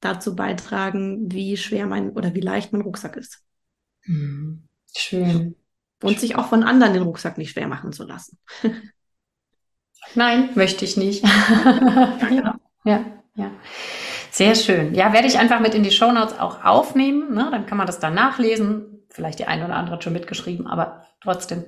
[0.00, 3.42] dazu beitragen, wie schwer mein oder wie leicht mein Rucksack ist.
[4.04, 4.68] Mhm.
[4.94, 5.56] Schön.
[6.02, 8.38] Und sich auch von anderen den Rucksack nicht schwer machen zu lassen.
[10.14, 11.24] Nein, möchte ich nicht.
[12.30, 13.50] ja, ja, ja.
[14.30, 14.94] Sehr schön.
[14.94, 17.34] Ja, werde ich einfach mit in die Shownotes auch aufnehmen.
[17.34, 17.48] Ne?
[17.50, 19.06] Dann kann man das dann nachlesen.
[19.08, 21.64] Vielleicht die eine oder andere hat schon mitgeschrieben, aber trotzdem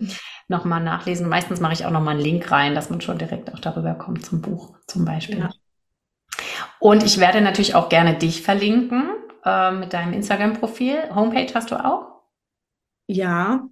[0.48, 1.28] nochmal nachlesen.
[1.28, 4.24] Meistens mache ich auch nochmal einen Link rein, dass man schon direkt auch darüber kommt
[4.24, 5.38] zum Buch zum Beispiel.
[5.38, 5.50] Ja.
[6.78, 9.10] Und ich werde natürlich auch gerne dich verlinken
[9.44, 11.14] äh, mit deinem Instagram-Profil.
[11.14, 12.22] Homepage hast du auch?
[13.06, 13.66] Ja,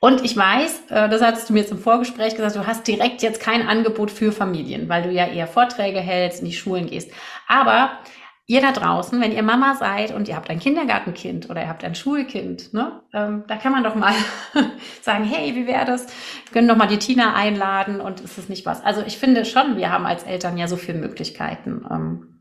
[0.00, 3.22] und ich weiß, äh, das hattest du mir jetzt im Vorgespräch gesagt, du hast direkt
[3.22, 7.10] jetzt kein Angebot für Familien, weil du ja eher Vorträge hältst, in die Schulen gehst.
[7.46, 7.98] Aber
[8.46, 11.84] ihr da draußen, wenn ihr Mama seid und ihr habt ein Kindergartenkind oder ihr habt
[11.84, 14.14] ein Schulkind, ne, ähm, da kann man doch mal
[15.02, 16.06] sagen, hey, wie wäre das?
[16.06, 18.82] Wir können doch mal die Tina einladen und ist es nicht was?
[18.82, 21.84] Also ich finde schon, wir haben als Eltern ja so viele Möglichkeiten.
[21.90, 22.37] Ähm,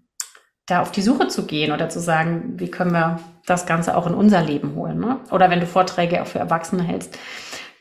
[0.68, 4.06] da auf die Suche zu gehen oder zu sagen, wie können wir das Ganze auch
[4.06, 5.00] in unser Leben holen.
[5.00, 5.20] Ne?
[5.32, 7.18] Oder wenn du Vorträge auch für Erwachsene hältst,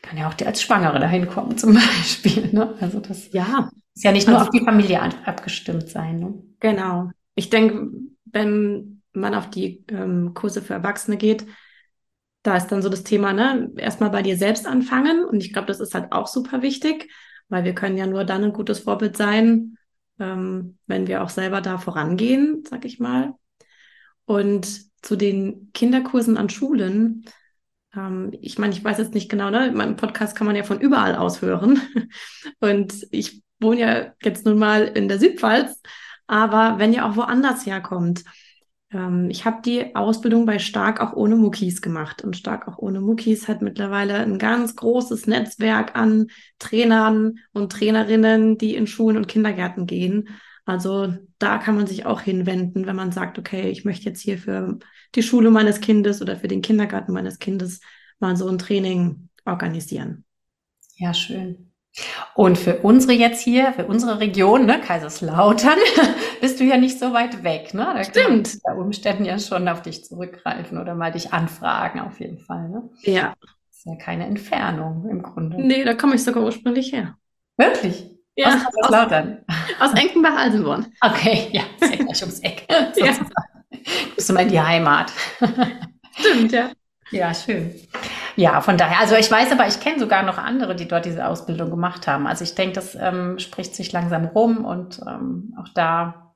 [0.01, 2.49] kann ja auch dir als Schwangere dahin kommen zum Beispiel.
[2.53, 2.73] Ne?
[2.79, 3.69] Also das ja.
[3.93, 6.19] ist ja nicht nur also, auf die Familie abgestimmt sein.
[6.19, 6.33] Ne?
[6.61, 7.11] Genau.
[7.35, 7.91] Ich denke,
[8.25, 11.45] wenn man auf die ähm, Kurse für Erwachsene geht,
[12.43, 15.25] da ist dann so das Thema, ne, erstmal bei dir selbst anfangen.
[15.25, 17.11] Und ich glaube, das ist halt auch super wichtig,
[17.49, 19.76] weil wir können ja nur dann ein gutes Vorbild sein,
[20.19, 23.33] ähm, wenn wir auch selber da vorangehen, sag ich mal.
[24.25, 24.67] Und
[25.01, 27.25] zu den Kinderkursen an Schulen,
[27.95, 29.71] ähm, ich meine, ich weiß jetzt nicht genau, ne?
[29.73, 31.81] Mein Podcast kann man ja von überall aus hören.
[32.59, 35.81] Und ich wohne ja jetzt nun mal in der Südpfalz,
[36.27, 38.23] aber wenn ihr auch woanders herkommt,
[38.91, 43.01] ähm, ich habe die Ausbildung bei Stark auch ohne Muckis gemacht und Stark auch ohne
[43.01, 46.27] Muckis hat mittlerweile ein ganz großes Netzwerk an
[46.59, 50.29] Trainern und Trainerinnen, die in Schulen und Kindergärten gehen.
[50.65, 54.37] Also da kann man sich auch hinwenden, wenn man sagt, okay, ich möchte jetzt hier
[54.37, 54.79] für
[55.15, 57.79] die Schule meines Kindes oder für den Kindergarten meines Kindes
[58.19, 60.25] mal so ein Training organisieren.
[60.95, 61.66] Ja, schön.
[62.35, 65.77] Und für unsere jetzt hier, für unsere Region, ne, Kaiserslautern,
[66.41, 67.73] bist du ja nicht so weit weg.
[67.73, 67.87] Ne?
[67.95, 68.59] Da Stimmt.
[68.63, 72.69] Bei Umständen ja schon auf dich zurückgreifen oder mal dich anfragen, auf jeden Fall.
[72.69, 72.89] Ne?
[73.01, 73.33] Ja.
[73.41, 75.57] Das ist ja keine Entfernung im Grunde.
[75.59, 77.15] Nee, da komme ich sogar ursprünglich her.
[77.57, 78.05] Wirklich?
[78.35, 79.39] Ja, aus Kaiserslautern.
[79.79, 80.93] Aus, aus Enkenbach-Alsenborn.
[81.01, 82.67] Okay, ja, ist ja gleich ums Eck.
[82.95, 83.13] ja.
[83.71, 85.11] Du bist mal in die Heimat.
[86.19, 86.69] Stimmt, ja.
[87.11, 87.73] Ja, schön.
[88.37, 91.27] Ja, von daher, also ich weiß aber, ich kenne sogar noch andere, die dort diese
[91.27, 92.27] Ausbildung gemacht haben.
[92.27, 96.35] Also ich denke, das ähm, spricht sich langsam rum und ähm, auch da,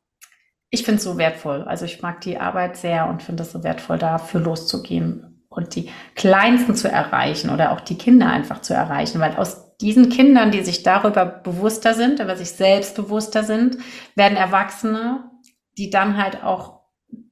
[0.71, 1.61] ich finde es so wertvoll.
[1.61, 5.91] Also ich mag die Arbeit sehr und finde es so wertvoll, dafür loszugehen und die
[6.15, 10.63] Kleinsten zu erreichen oder auch die Kinder einfach zu erreichen, weil aus diesen Kindern, die
[10.63, 13.77] sich darüber bewusster sind, über sich selbst bewusster sind,
[14.15, 15.29] werden Erwachsene,
[15.77, 16.81] die dann halt auch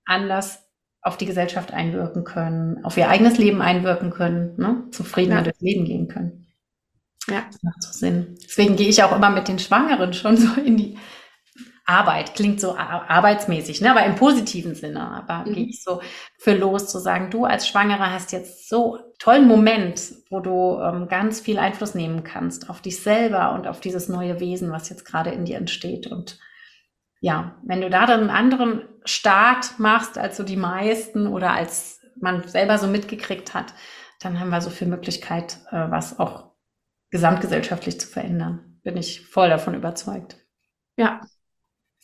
[0.05, 0.68] anders
[1.02, 4.84] auf die Gesellschaft einwirken können, auf ihr eigenes Leben einwirken können, ne?
[4.91, 5.41] zufriedener ja.
[5.43, 6.47] durchs Leben gehen können.
[7.28, 7.43] Ja.
[7.47, 8.38] Das macht so Sinn.
[8.43, 10.97] Deswegen gehe ich auch immer mit den Schwangeren schon so in die
[11.86, 12.36] Arbeit.
[12.36, 13.91] Klingt so arbeitsmäßig, ne?
[13.91, 15.10] aber im positiven Sinne.
[15.12, 15.54] Aber mhm.
[15.54, 16.02] gehe ich so
[16.38, 21.08] für los zu sagen, du als Schwangere hast jetzt so tollen Moment, wo du ähm,
[21.08, 25.06] ganz viel Einfluss nehmen kannst auf dich selber und auf dieses neue Wesen, was jetzt
[25.06, 26.08] gerade in dir entsteht.
[26.08, 26.39] Und
[27.20, 32.01] ja, wenn du da dann einen anderen Start machst als so die meisten oder als
[32.20, 33.74] man selber so mitgekriegt hat,
[34.20, 36.51] dann haben wir so viel Möglichkeit, äh, was auch
[37.11, 38.80] gesamtgesellschaftlich zu verändern.
[38.84, 40.38] Bin ich voll davon überzeugt.
[40.97, 41.22] Ja.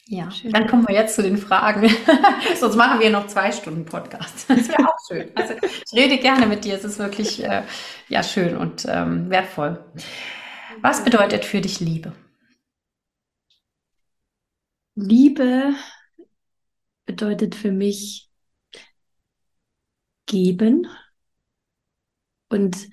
[0.08, 0.52] Ja, schön.
[0.52, 1.90] dann kommen wir jetzt zu den Fragen.
[2.60, 4.48] Sonst machen wir noch zwei Stunden Podcast.
[4.48, 5.32] Das wäre auch schön.
[5.34, 6.76] Also ich rede gerne mit dir.
[6.76, 7.64] Es ist wirklich äh,
[8.08, 9.84] ja schön und ähm, wertvoll.
[10.82, 12.14] Was bedeutet für dich Liebe?
[14.96, 15.74] Liebe
[17.06, 18.30] bedeutet für mich
[20.26, 20.88] geben.
[22.50, 22.90] Und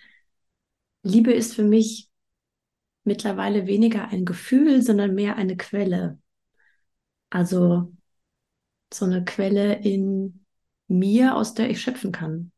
[1.02, 2.08] Liebe ist für mich
[3.04, 6.20] mittlerweile weniger ein Gefühl, sondern mehr eine Quelle.
[7.30, 7.92] Also
[8.92, 10.44] so eine Quelle in
[10.88, 12.52] mir, aus der ich schöpfen kann.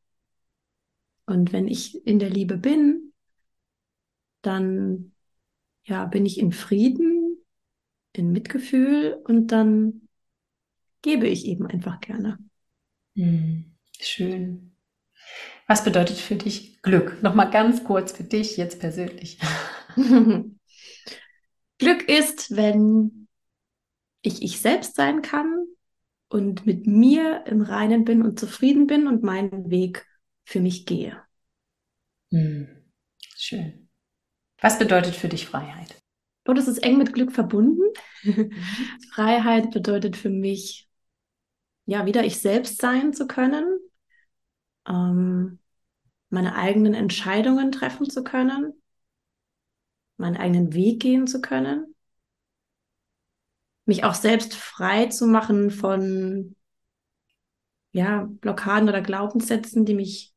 [1.26, 3.12] Und wenn ich in der Liebe bin,
[4.42, 5.12] dann
[5.84, 7.23] ja, bin ich in Frieden
[8.14, 10.08] in Mitgefühl und dann
[11.02, 12.38] gebe ich eben einfach gerne.
[13.16, 14.74] Hm, schön.
[15.66, 17.22] Was bedeutet für dich Glück?
[17.22, 19.38] Nochmal ganz kurz für dich jetzt persönlich.
[21.78, 23.28] Glück ist, wenn
[24.22, 25.66] ich ich selbst sein kann
[26.28, 30.06] und mit mir im Reinen bin und zufrieden bin und meinen Weg
[30.44, 31.20] für mich gehe.
[32.30, 32.68] Hm,
[33.36, 33.88] schön.
[34.60, 36.03] Was bedeutet für dich Freiheit?
[36.47, 37.82] Oh, das ist eng mit Glück verbunden.
[38.22, 38.51] Mhm.
[39.12, 40.88] Freiheit bedeutet für mich,
[41.86, 43.78] ja, wieder ich selbst sein zu können,
[44.88, 45.59] ähm,
[46.30, 48.74] meine eigenen Entscheidungen treffen zu können,
[50.16, 51.95] meinen eigenen Weg gehen zu können,
[53.86, 56.55] mich auch selbst frei zu machen von,
[57.92, 60.34] ja, Blockaden oder Glaubenssätzen, die mich,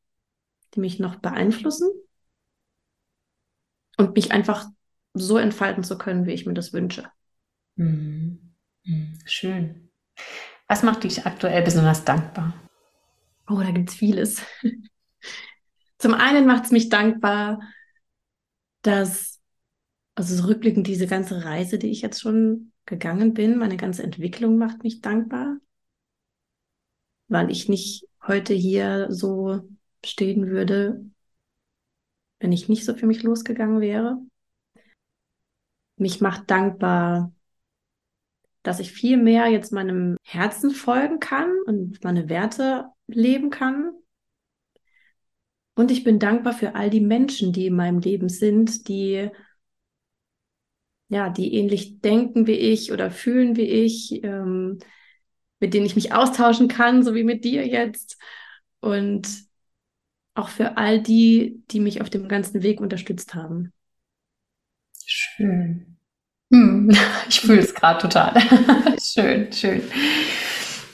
[0.74, 1.90] die mich noch beeinflussen
[3.98, 4.66] und mich einfach
[5.20, 7.10] so entfalten zu können, wie ich mir das wünsche.
[7.76, 8.54] Mhm.
[8.84, 9.18] mhm.
[9.24, 9.90] Schön.
[10.66, 12.54] Was macht dich aktuell besonders dankbar?
[13.48, 14.42] Oh, da gibt es vieles.
[15.98, 17.60] Zum einen macht es mich dankbar,
[18.82, 19.40] dass,
[20.14, 24.82] also rückblickend diese ganze Reise, die ich jetzt schon gegangen bin, meine ganze Entwicklung macht
[24.82, 25.58] mich dankbar,
[27.28, 29.68] weil ich nicht heute hier so
[30.04, 31.04] stehen würde,
[32.40, 34.18] wenn ich nicht so für mich losgegangen wäre
[36.00, 37.32] mich macht dankbar,
[38.62, 43.92] dass ich viel mehr jetzt meinem Herzen folgen kann und meine Werte leben kann.
[45.74, 49.30] Und ich bin dankbar für all die Menschen, die in meinem Leben sind, die
[51.08, 54.78] ja, die ähnlich denken wie ich oder fühlen wie ich, ähm,
[55.60, 58.18] mit denen ich mich austauschen kann, so wie mit dir jetzt.
[58.80, 59.26] Und
[60.34, 63.72] auch für all die, die mich auf dem ganzen Weg unterstützt haben.
[65.38, 65.96] Schön.
[66.52, 66.90] Hm,
[67.28, 68.34] ich fühle es gerade total.
[69.00, 69.82] schön, schön.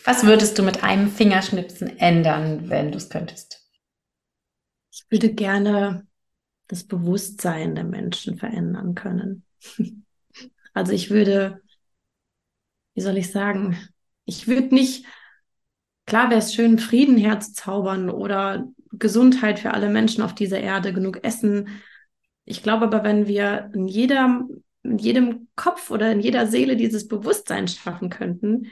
[0.04, 3.66] Was würdest du mit einem Fingerschnipsen ändern, wenn du es könntest?
[4.92, 6.06] Ich würde gerne
[6.68, 9.44] das Bewusstsein der Menschen verändern können.
[10.76, 11.62] Also ich würde,
[12.94, 13.78] wie soll ich sagen,
[14.24, 15.06] ich würde nicht,
[16.04, 21.22] klar wäre es schön, Frieden herzuzaubern oder Gesundheit für alle Menschen auf dieser Erde, genug
[21.22, 21.68] Essen,
[22.44, 24.46] ich glaube aber, wenn wir in jeder,
[24.82, 28.70] in jedem Kopf oder in jeder Seele dieses Bewusstsein schaffen könnten,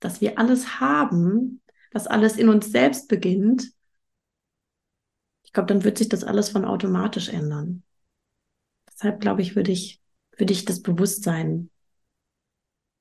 [0.00, 3.72] dass wir alles haben, dass alles in uns selbst beginnt,
[5.44, 7.82] ich glaube, dann wird sich das alles von automatisch ändern.
[8.88, 10.00] Deshalb glaube ich, würde ich
[10.36, 11.70] für dich das Bewusstsein?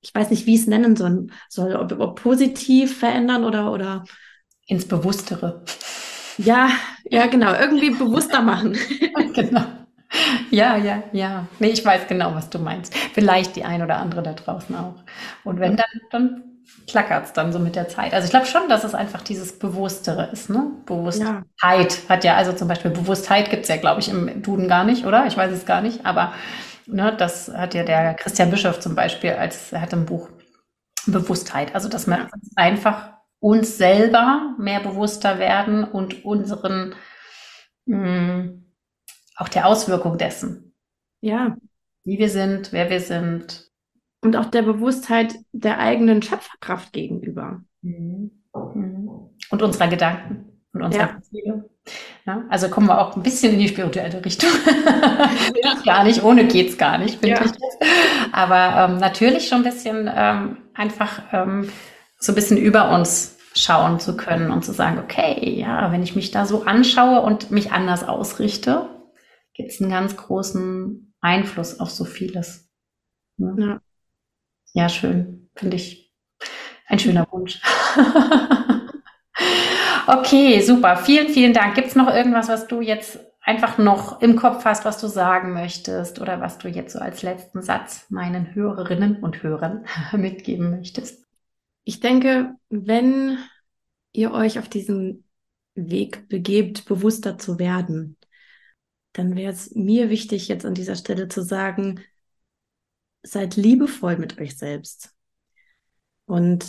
[0.02, 4.04] Ich weiß nicht, wie ich es nennen soll, soll ob, ob positiv verändern oder, oder
[4.66, 5.64] ins Bewusstere.
[6.38, 6.72] Ja,
[7.04, 8.78] ja, genau, irgendwie bewusster machen.
[9.34, 9.79] genau.
[10.52, 11.48] Ja, ja, ja.
[11.60, 12.96] Nee, ich weiß genau, was du meinst.
[13.14, 14.96] Vielleicht die ein oder andere da draußen auch.
[15.44, 16.44] Und wenn dann, dann
[16.88, 18.14] klackert es dann so mit der Zeit.
[18.14, 20.72] Also ich glaube schon, dass es einfach dieses Bewusstere ist, ne?
[20.86, 22.10] Bewusstheit ja.
[22.10, 25.06] hat ja, also zum Beispiel Bewusstheit gibt es ja, glaube ich, im Duden gar nicht,
[25.06, 25.26] oder?
[25.28, 26.34] Ich weiß es gar nicht, aber
[26.88, 30.30] ne, das hat ja der Christian Bischof zum Beispiel, als er hat im Buch
[31.06, 31.76] Bewusstheit.
[31.76, 36.96] Also dass wir einfach uns selber mehr bewusster werden und unseren
[37.86, 38.69] mh, hm,
[39.40, 40.74] auch der Auswirkung dessen.
[41.22, 41.58] Ja.
[42.04, 43.70] Wie wir sind, wer wir sind,
[44.22, 47.62] und auch der Bewusstheit der eigenen Schöpferkraft gegenüber.
[47.82, 48.32] Mhm.
[48.54, 49.10] Mhm.
[49.50, 51.64] Und unserer Gedanken und unserer ja.
[52.26, 54.50] Ja, also kommen wir auch ein bisschen in die spirituelle Richtung.
[55.64, 55.74] ja.
[55.84, 57.46] gar nicht, ohne geht's gar nicht, finde ja.
[57.46, 58.32] ich.
[58.32, 61.70] Aber ähm, natürlich schon ein bisschen ähm, einfach ähm,
[62.20, 66.16] so ein bisschen über uns schauen zu können und zu sagen, okay, ja, wenn ich
[66.16, 68.88] mich da so anschaue und mich anders ausrichte,
[69.60, 72.70] gibt es einen ganz großen Einfluss auf so vieles.
[73.36, 73.56] Ne?
[73.60, 73.82] Ja.
[74.72, 75.50] Ja, schön.
[75.54, 76.14] Finde ich
[76.88, 77.62] ein schöner Wunsch.
[80.08, 80.96] okay, super.
[80.96, 81.76] Vielen, vielen Dank.
[81.76, 85.52] Gibt es noch irgendwas, was du jetzt einfach noch im Kopf hast, was du sagen
[85.52, 91.26] möchtest oder was du jetzt so als letzten Satz meinen Hörerinnen und Hörern mitgeben möchtest?
[91.84, 93.40] Ich denke, wenn
[94.14, 95.26] ihr euch auf diesen
[95.76, 98.16] Weg begebt, bewusster zu werden,
[99.14, 102.02] dann wäre es mir wichtig, jetzt an dieser Stelle zu sagen,
[103.24, 105.14] seid liebevoll mit euch selbst.
[106.26, 106.66] Und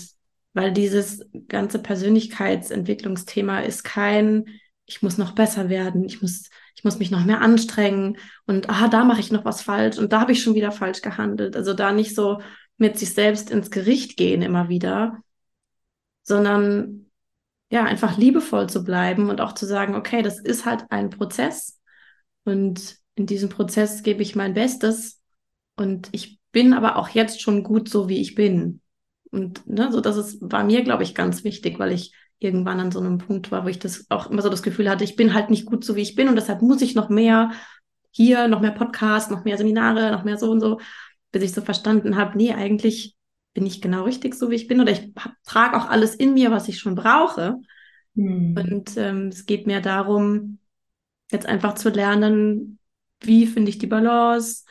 [0.52, 4.46] weil dieses ganze Persönlichkeitsentwicklungsthema ist kein,
[4.86, 8.16] ich muss noch besser werden, ich muss, ich muss mich noch mehr anstrengen
[8.46, 11.02] und aha, da mache ich noch was falsch und da habe ich schon wieder falsch
[11.02, 11.56] gehandelt.
[11.56, 12.40] Also da nicht so
[12.78, 15.22] mit sich selbst ins Gericht gehen immer wieder,
[16.22, 17.10] sondern
[17.70, 21.79] ja, einfach liebevoll zu bleiben und auch zu sagen, okay, das ist halt ein Prozess
[22.44, 25.20] und in diesem Prozess gebe ich mein Bestes
[25.76, 28.80] und ich bin aber auch jetzt schon gut so, wie ich bin.
[29.30, 32.90] Und ne, so das ist, war mir, glaube ich, ganz wichtig, weil ich irgendwann an
[32.90, 35.34] so einem Punkt war, wo ich das auch immer so das Gefühl hatte, ich bin
[35.34, 37.52] halt nicht gut so, wie ich bin und deshalb muss ich noch mehr
[38.10, 40.80] hier, noch mehr Podcasts, noch mehr Seminare, noch mehr so und so,
[41.30, 43.14] bis ich so verstanden habe, nee, eigentlich
[43.52, 45.12] bin ich genau richtig so, wie ich bin oder ich
[45.44, 47.56] trage auch alles in mir, was ich schon brauche.
[48.16, 48.56] Hm.
[48.56, 50.58] Und ähm, es geht mir darum,
[51.30, 52.78] jetzt einfach zu lernen,
[53.20, 54.64] wie finde ich die Balance,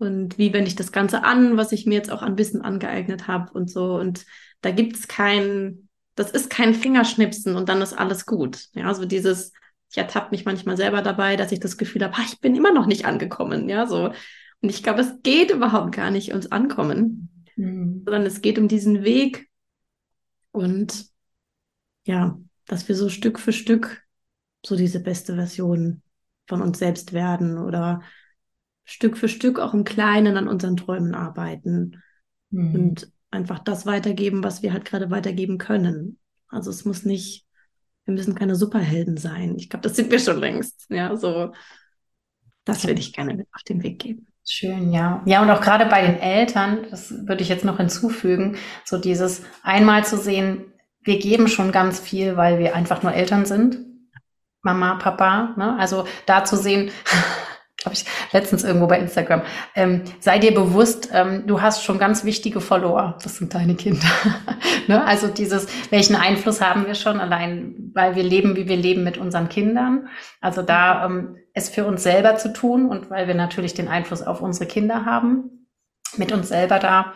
[0.00, 3.28] und wie wende ich das Ganze an, was ich mir jetzt auch an Wissen angeeignet
[3.28, 3.96] habe und so.
[3.96, 4.24] Und
[4.62, 8.68] da gibt es kein, das ist kein Fingerschnipsen und dann ist alles gut.
[8.72, 9.52] Ja, also dieses,
[9.90, 12.86] ich ertappe mich manchmal selber dabei, dass ich das Gefühl habe, ich bin immer noch
[12.86, 13.68] nicht angekommen.
[13.68, 14.06] Ja, so.
[14.62, 18.02] Und ich glaube, es geht überhaupt gar nicht ums Ankommen, mhm.
[18.06, 19.50] sondern es geht um diesen Weg
[20.50, 21.08] und
[22.06, 24.02] ja, dass wir so Stück für Stück
[24.64, 26.02] so diese beste Version
[26.46, 28.02] von uns selbst werden oder
[28.84, 32.02] Stück für Stück auch im Kleinen an unseren Träumen arbeiten
[32.50, 32.74] mhm.
[32.74, 36.18] und einfach das weitergeben, was wir halt gerade weitergeben können.
[36.48, 37.46] Also es muss nicht,
[38.04, 39.56] wir müssen keine Superhelden sein.
[39.56, 40.86] Ich glaube, das sind wir schon längst.
[40.90, 41.52] Ja, so,
[42.64, 44.26] das würde ich gerne mit auf den Weg geben.
[44.44, 45.22] Schön, ja.
[45.26, 49.42] Ja, und auch gerade bei den Eltern, das würde ich jetzt noch hinzufügen, so dieses
[49.62, 50.64] einmal zu sehen,
[51.02, 53.78] wir geben schon ganz viel, weil wir einfach nur Eltern sind.
[54.62, 55.76] Mama, Papa, ne?
[55.78, 56.90] Also da zu sehen,
[57.84, 59.42] habe ich letztens irgendwo bei Instagram.
[59.74, 63.16] Ähm, sei dir bewusst, ähm, du hast schon ganz wichtige Follower.
[63.22, 64.06] Das sind deine Kinder.
[64.86, 65.04] ne?
[65.04, 69.16] Also dieses, welchen Einfluss haben wir schon allein, weil wir leben, wie wir leben mit
[69.16, 70.08] unseren Kindern.
[70.40, 74.22] Also da ähm, es für uns selber zu tun und weil wir natürlich den Einfluss
[74.22, 75.66] auf unsere Kinder haben,
[76.16, 77.14] mit uns selber da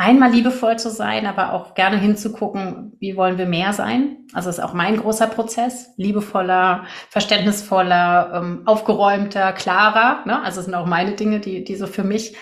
[0.00, 4.26] einmal liebevoll zu sein, aber auch gerne hinzugucken, wie wollen wir mehr sein.
[4.32, 10.24] Also ist auch mein großer Prozess, liebevoller, verständnisvoller, ähm, aufgeräumter, klarer.
[10.24, 10.42] Ne?
[10.42, 12.34] Also sind auch meine Dinge, die, die so für mich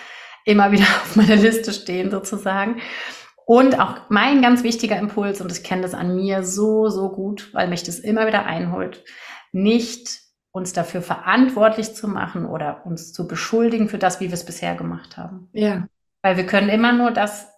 [0.45, 2.77] immer wieder auf meiner Liste stehen sozusagen.
[3.45, 7.49] Und auch mein ganz wichtiger Impuls, und ich kenne das an mir so, so gut,
[7.53, 9.03] weil mich das immer wieder einholt,
[9.51, 14.45] nicht uns dafür verantwortlich zu machen oder uns zu beschuldigen für das, wie wir es
[14.45, 15.49] bisher gemacht haben.
[15.51, 15.87] Ja.
[16.21, 17.48] Weil wir können immer nur das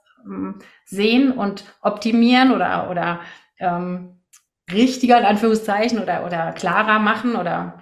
[0.85, 3.19] sehen und optimieren oder, oder
[3.59, 4.21] ähm,
[4.71, 7.79] richtiger in Anführungszeichen oder, oder klarer machen oder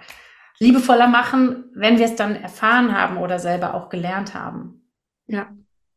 [0.58, 4.82] liebevoller machen, wenn wir es dann erfahren haben oder selber auch gelernt haben.
[5.26, 5.48] Ja.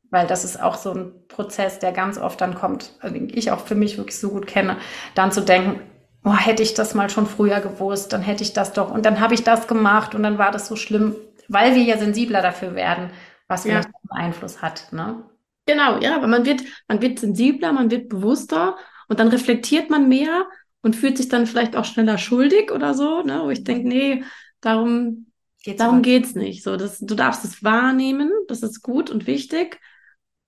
[0.09, 3.51] Weil das ist auch so ein Prozess, der ganz oft dann kommt, also den ich
[3.51, 4.77] auch für mich wirklich so gut kenne,
[5.15, 5.81] dann zu denken,
[6.23, 9.19] oh, hätte ich das mal schon früher gewusst, dann hätte ich das doch und dann
[9.19, 11.15] habe ich das gemacht und dann war das so schlimm,
[11.49, 13.09] weil wir ja sensibler dafür werden,
[13.47, 13.93] was vielleicht ja.
[14.09, 14.93] einen Einfluss hat.
[14.93, 15.23] Ne?
[15.65, 20.09] Genau, ja, aber man wird, man wird sensibler, man wird bewusster und dann reflektiert man
[20.09, 20.45] mehr
[20.81, 23.41] und fühlt sich dann vielleicht auch schneller schuldig oder so, ne?
[23.43, 24.23] Wo ich denke, nee,
[24.59, 25.27] darum,
[25.63, 26.63] geht's darum geht's nicht.
[26.63, 29.79] So, das, du darfst es wahrnehmen, das ist gut und wichtig,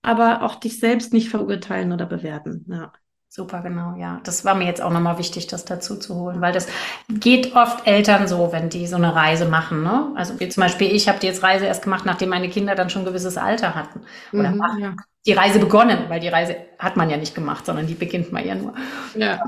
[0.02, 2.66] aber auch dich selbst nicht verurteilen oder bewerten.
[2.70, 2.92] Ja.
[3.36, 4.22] Super, genau, ja.
[4.24, 6.70] Das war mir jetzt auch nochmal wichtig, das dazu zu holen, weil das
[7.10, 9.84] geht oft Eltern so, wenn die so eine Reise machen.
[9.84, 10.14] Ne?
[10.16, 12.90] Also wie zum Beispiel, ich habe die jetzt Reise erst gemacht, nachdem meine Kinder dann
[12.90, 14.04] schon ein gewisses Alter hatten.
[14.32, 14.94] Oder mhm, ja.
[15.26, 18.48] die Reise begonnen, weil die Reise hat man ja nicht gemacht, sondern die beginnt man
[18.48, 18.74] ja nur.
[19.16, 19.42] Ja.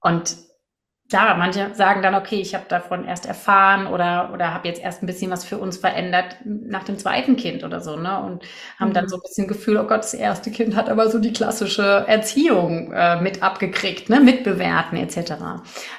[0.00, 0.36] Und
[1.12, 5.02] ja, manche sagen dann, okay, ich habe davon erst erfahren oder, oder habe jetzt erst
[5.02, 8.22] ein bisschen was für uns verändert nach dem zweiten Kind oder so, ne?
[8.22, 8.44] Und
[8.78, 8.94] haben mhm.
[8.94, 12.04] dann so ein bisschen Gefühl, oh Gott, das erste Kind hat aber so die klassische
[12.06, 14.20] Erziehung äh, mit abgekriegt, ne?
[14.20, 15.32] Mitbewerten etc.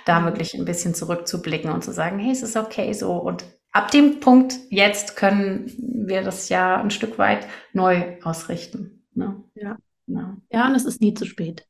[0.06, 0.26] Da mhm.
[0.26, 3.14] wirklich ein bisschen zurückzublicken und zu sagen, hey, es ist okay so.
[3.14, 9.04] Und ab dem Punkt jetzt können wir das ja ein Stück weit neu ausrichten.
[9.14, 9.44] Ne?
[9.56, 9.78] Ja.
[10.08, 10.38] Ja.
[10.50, 11.68] ja, und es ist nie zu spät.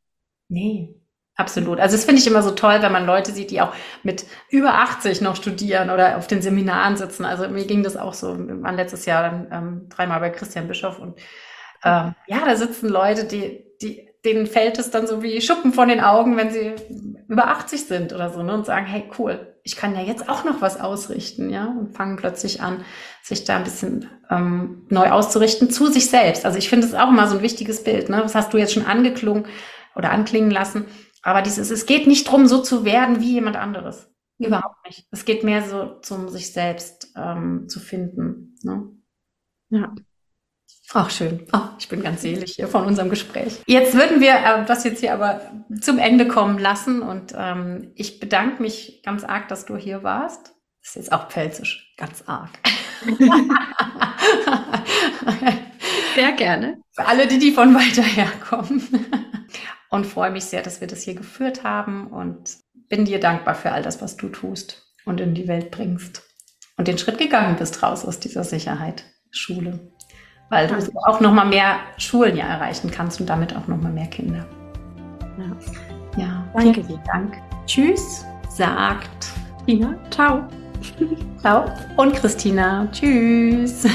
[0.48, 1.01] Nee,
[1.42, 1.80] Absolut.
[1.80, 3.74] Also das finde ich immer so toll, wenn man Leute sieht, die auch
[4.04, 7.26] mit über 80 noch studieren oder auf den Seminaren sitzen.
[7.26, 8.38] Also mir ging das auch so.
[8.38, 11.18] Wir waren letztes Jahr dann ähm, dreimal bei Christian Bischof und
[11.84, 15.90] ähm, ja, da sitzen Leute, die, die, denen fällt es dann so wie Schuppen von
[15.90, 16.76] den Augen, wenn sie
[17.28, 20.44] über 80 sind oder so, ne, und sagen, hey, cool, ich kann ja jetzt auch
[20.44, 22.86] noch was ausrichten, ja, und fangen plötzlich an,
[23.24, 26.46] sich da ein bisschen ähm, neu auszurichten zu sich selbst.
[26.46, 28.22] Also ich finde es auch immer so ein wichtiges Bild, ne?
[28.24, 29.48] Was hast du jetzt schon angeklungen
[29.96, 30.86] oder anklingen lassen?
[31.22, 34.12] Aber dieses, es geht nicht darum, so zu werden wie jemand anderes.
[34.40, 35.08] Überhaupt nicht.
[35.12, 38.58] Es geht mehr so zum sich selbst ähm, zu finden.
[38.64, 38.90] Ne?
[39.70, 39.94] Ja.
[40.94, 41.46] Ach, schön.
[41.54, 43.62] Oh, ich bin ganz selig hier von unserem Gespräch.
[43.66, 45.40] Jetzt würden wir äh, das jetzt hier aber
[45.80, 50.54] zum Ende kommen lassen und ähm, ich bedanke mich ganz arg, dass du hier warst.
[50.82, 52.50] Das ist jetzt auch pfälzisch, ganz arg.
[56.16, 56.82] Sehr gerne.
[56.92, 58.82] Für alle, die, die von weiter herkommen
[59.92, 62.58] und freue mich sehr, dass wir das hier geführt haben und
[62.90, 66.24] bin dir dankbar für all das, was du tust und in die Welt bringst
[66.78, 69.80] und den Schritt gegangen bist raus aus dieser Sicherheit Schule,
[70.50, 70.76] weil du
[71.06, 74.46] auch noch mal mehr Schulen ja erreichen kannst und damit auch noch mal mehr Kinder.
[75.38, 77.02] Ja, ja danke dir.
[77.06, 77.38] Dank.
[77.68, 79.28] Tschüss, sagt
[79.66, 79.96] Tina.
[80.10, 80.48] Ciao.
[81.42, 81.66] Ciao.
[81.98, 82.88] Und Christina.
[82.92, 83.86] Tschüss.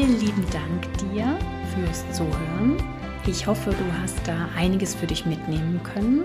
[0.00, 1.38] Vielen lieben Dank dir
[1.74, 2.78] fürs Zuhören.
[3.26, 6.22] Ich hoffe, du hast da einiges für dich mitnehmen können.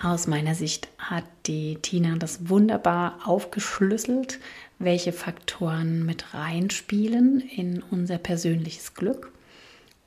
[0.00, 4.38] Aus meiner Sicht hat die Tina das wunderbar aufgeschlüsselt,
[4.78, 9.32] welche Faktoren mit reinspielen in unser persönliches Glück.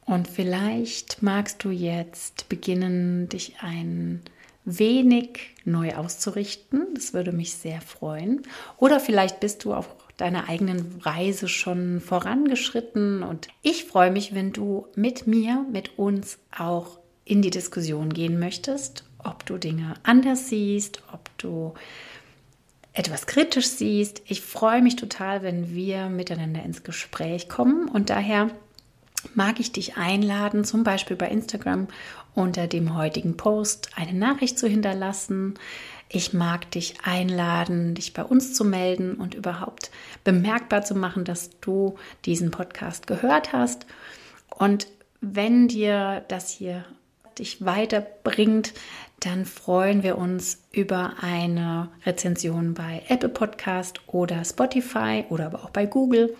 [0.05, 4.21] Und vielleicht magst du jetzt beginnen, dich ein
[4.63, 6.87] wenig neu auszurichten.
[6.93, 8.43] Das würde mich sehr freuen.
[8.77, 13.23] Oder vielleicht bist du auch deiner eigenen Reise schon vorangeschritten.
[13.23, 18.39] Und ich freue mich, wenn du mit mir, mit uns auch in die Diskussion gehen
[18.39, 21.73] möchtest, ob du Dinge anders siehst, ob du
[22.93, 24.21] etwas kritisch siehst.
[24.25, 27.89] Ich freue mich total, wenn wir miteinander ins Gespräch kommen.
[27.89, 28.51] Und daher
[29.33, 31.87] mag ich dich einladen, zum Beispiel bei Instagram
[32.35, 35.55] unter dem heutigen Post eine Nachricht zu hinterlassen,
[36.09, 39.91] ich mag dich einladen, dich bei uns zu melden und überhaupt
[40.23, 41.95] bemerkbar zu machen, dass du
[42.25, 43.85] diesen Podcast gehört hast.
[44.49, 44.87] Und
[45.21, 46.85] wenn dir das hier
[47.39, 48.73] dich weiterbringt,
[49.19, 55.71] dann freuen wir uns über eine Rezension bei Apple Podcast oder Spotify oder aber auch
[55.71, 56.35] bei Google.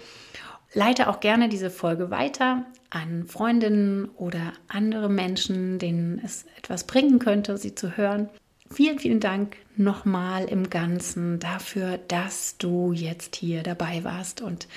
[0.74, 7.20] Leite auch gerne diese Folge weiter an Freundinnen oder andere Menschen, denen es etwas bringen
[7.20, 8.30] könnte, sie zu hören.
[8.76, 14.42] Vielen, vielen Dank nochmal im Ganzen dafür, dass du jetzt hier dabei warst.
[14.42, 14.68] Und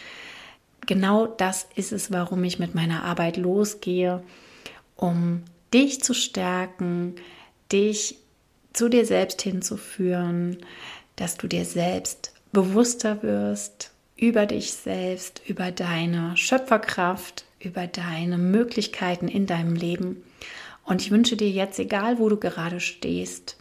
[0.86, 4.22] genau das ist es, warum ich mit meiner Arbeit losgehe,
[4.94, 5.42] um
[5.74, 7.16] dich zu stärken,
[7.72, 8.20] dich
[8.72, 10.58] zu dir selbst hinzuführen,
[11.16, 19.26] dass du dir selbst bewusster wirst über dich selbst, über deine Schöpferkraft, über deine Möglichkeiten
[19.26, 20.22] in deinem Leben.
[20.84, 23.57] Und ich wünsche dir jetzt, egal wo du gerade stehst,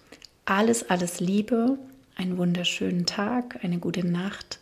[0.47, 1.77] alles, alles Liebe,
[2.15, 4.59] einen wunderschönen Tag, eine gute Nacht,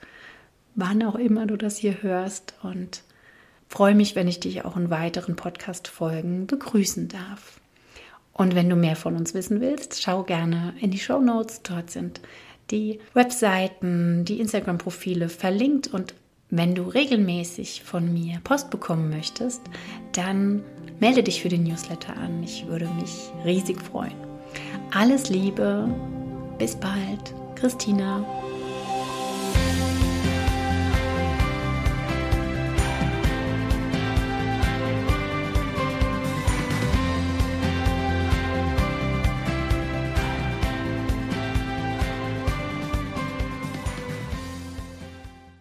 [0.73, 3.03] wann auch immer du das hier hörst und
[3.69, 7.61] freue mich, wenn ich dich auch in weiteren Podcast-Folgen begrüßen darf.
[8.33, 11.61] Und wenn du mehr von uns wissen willst, schau gerne in die Show Notes.
[11.61, 12.19] Dort sind
[12.71, 15.87] die Webseiten, die Instagram-Profile verlinkt.
[15.87, 16.15] Und
[16.49, 19.61] wenn du regelmäßig von mir Post bekommen möchtest,
[20.11, 20.63] dann
[20.99, 22.43] melde dich für den Newsletter an.
[22.43, 24.24] Ich würde mich riesig freuen.
[24.95, 25.89] Alles Liebe,
[26.57, 28.23] bis bald, Christina.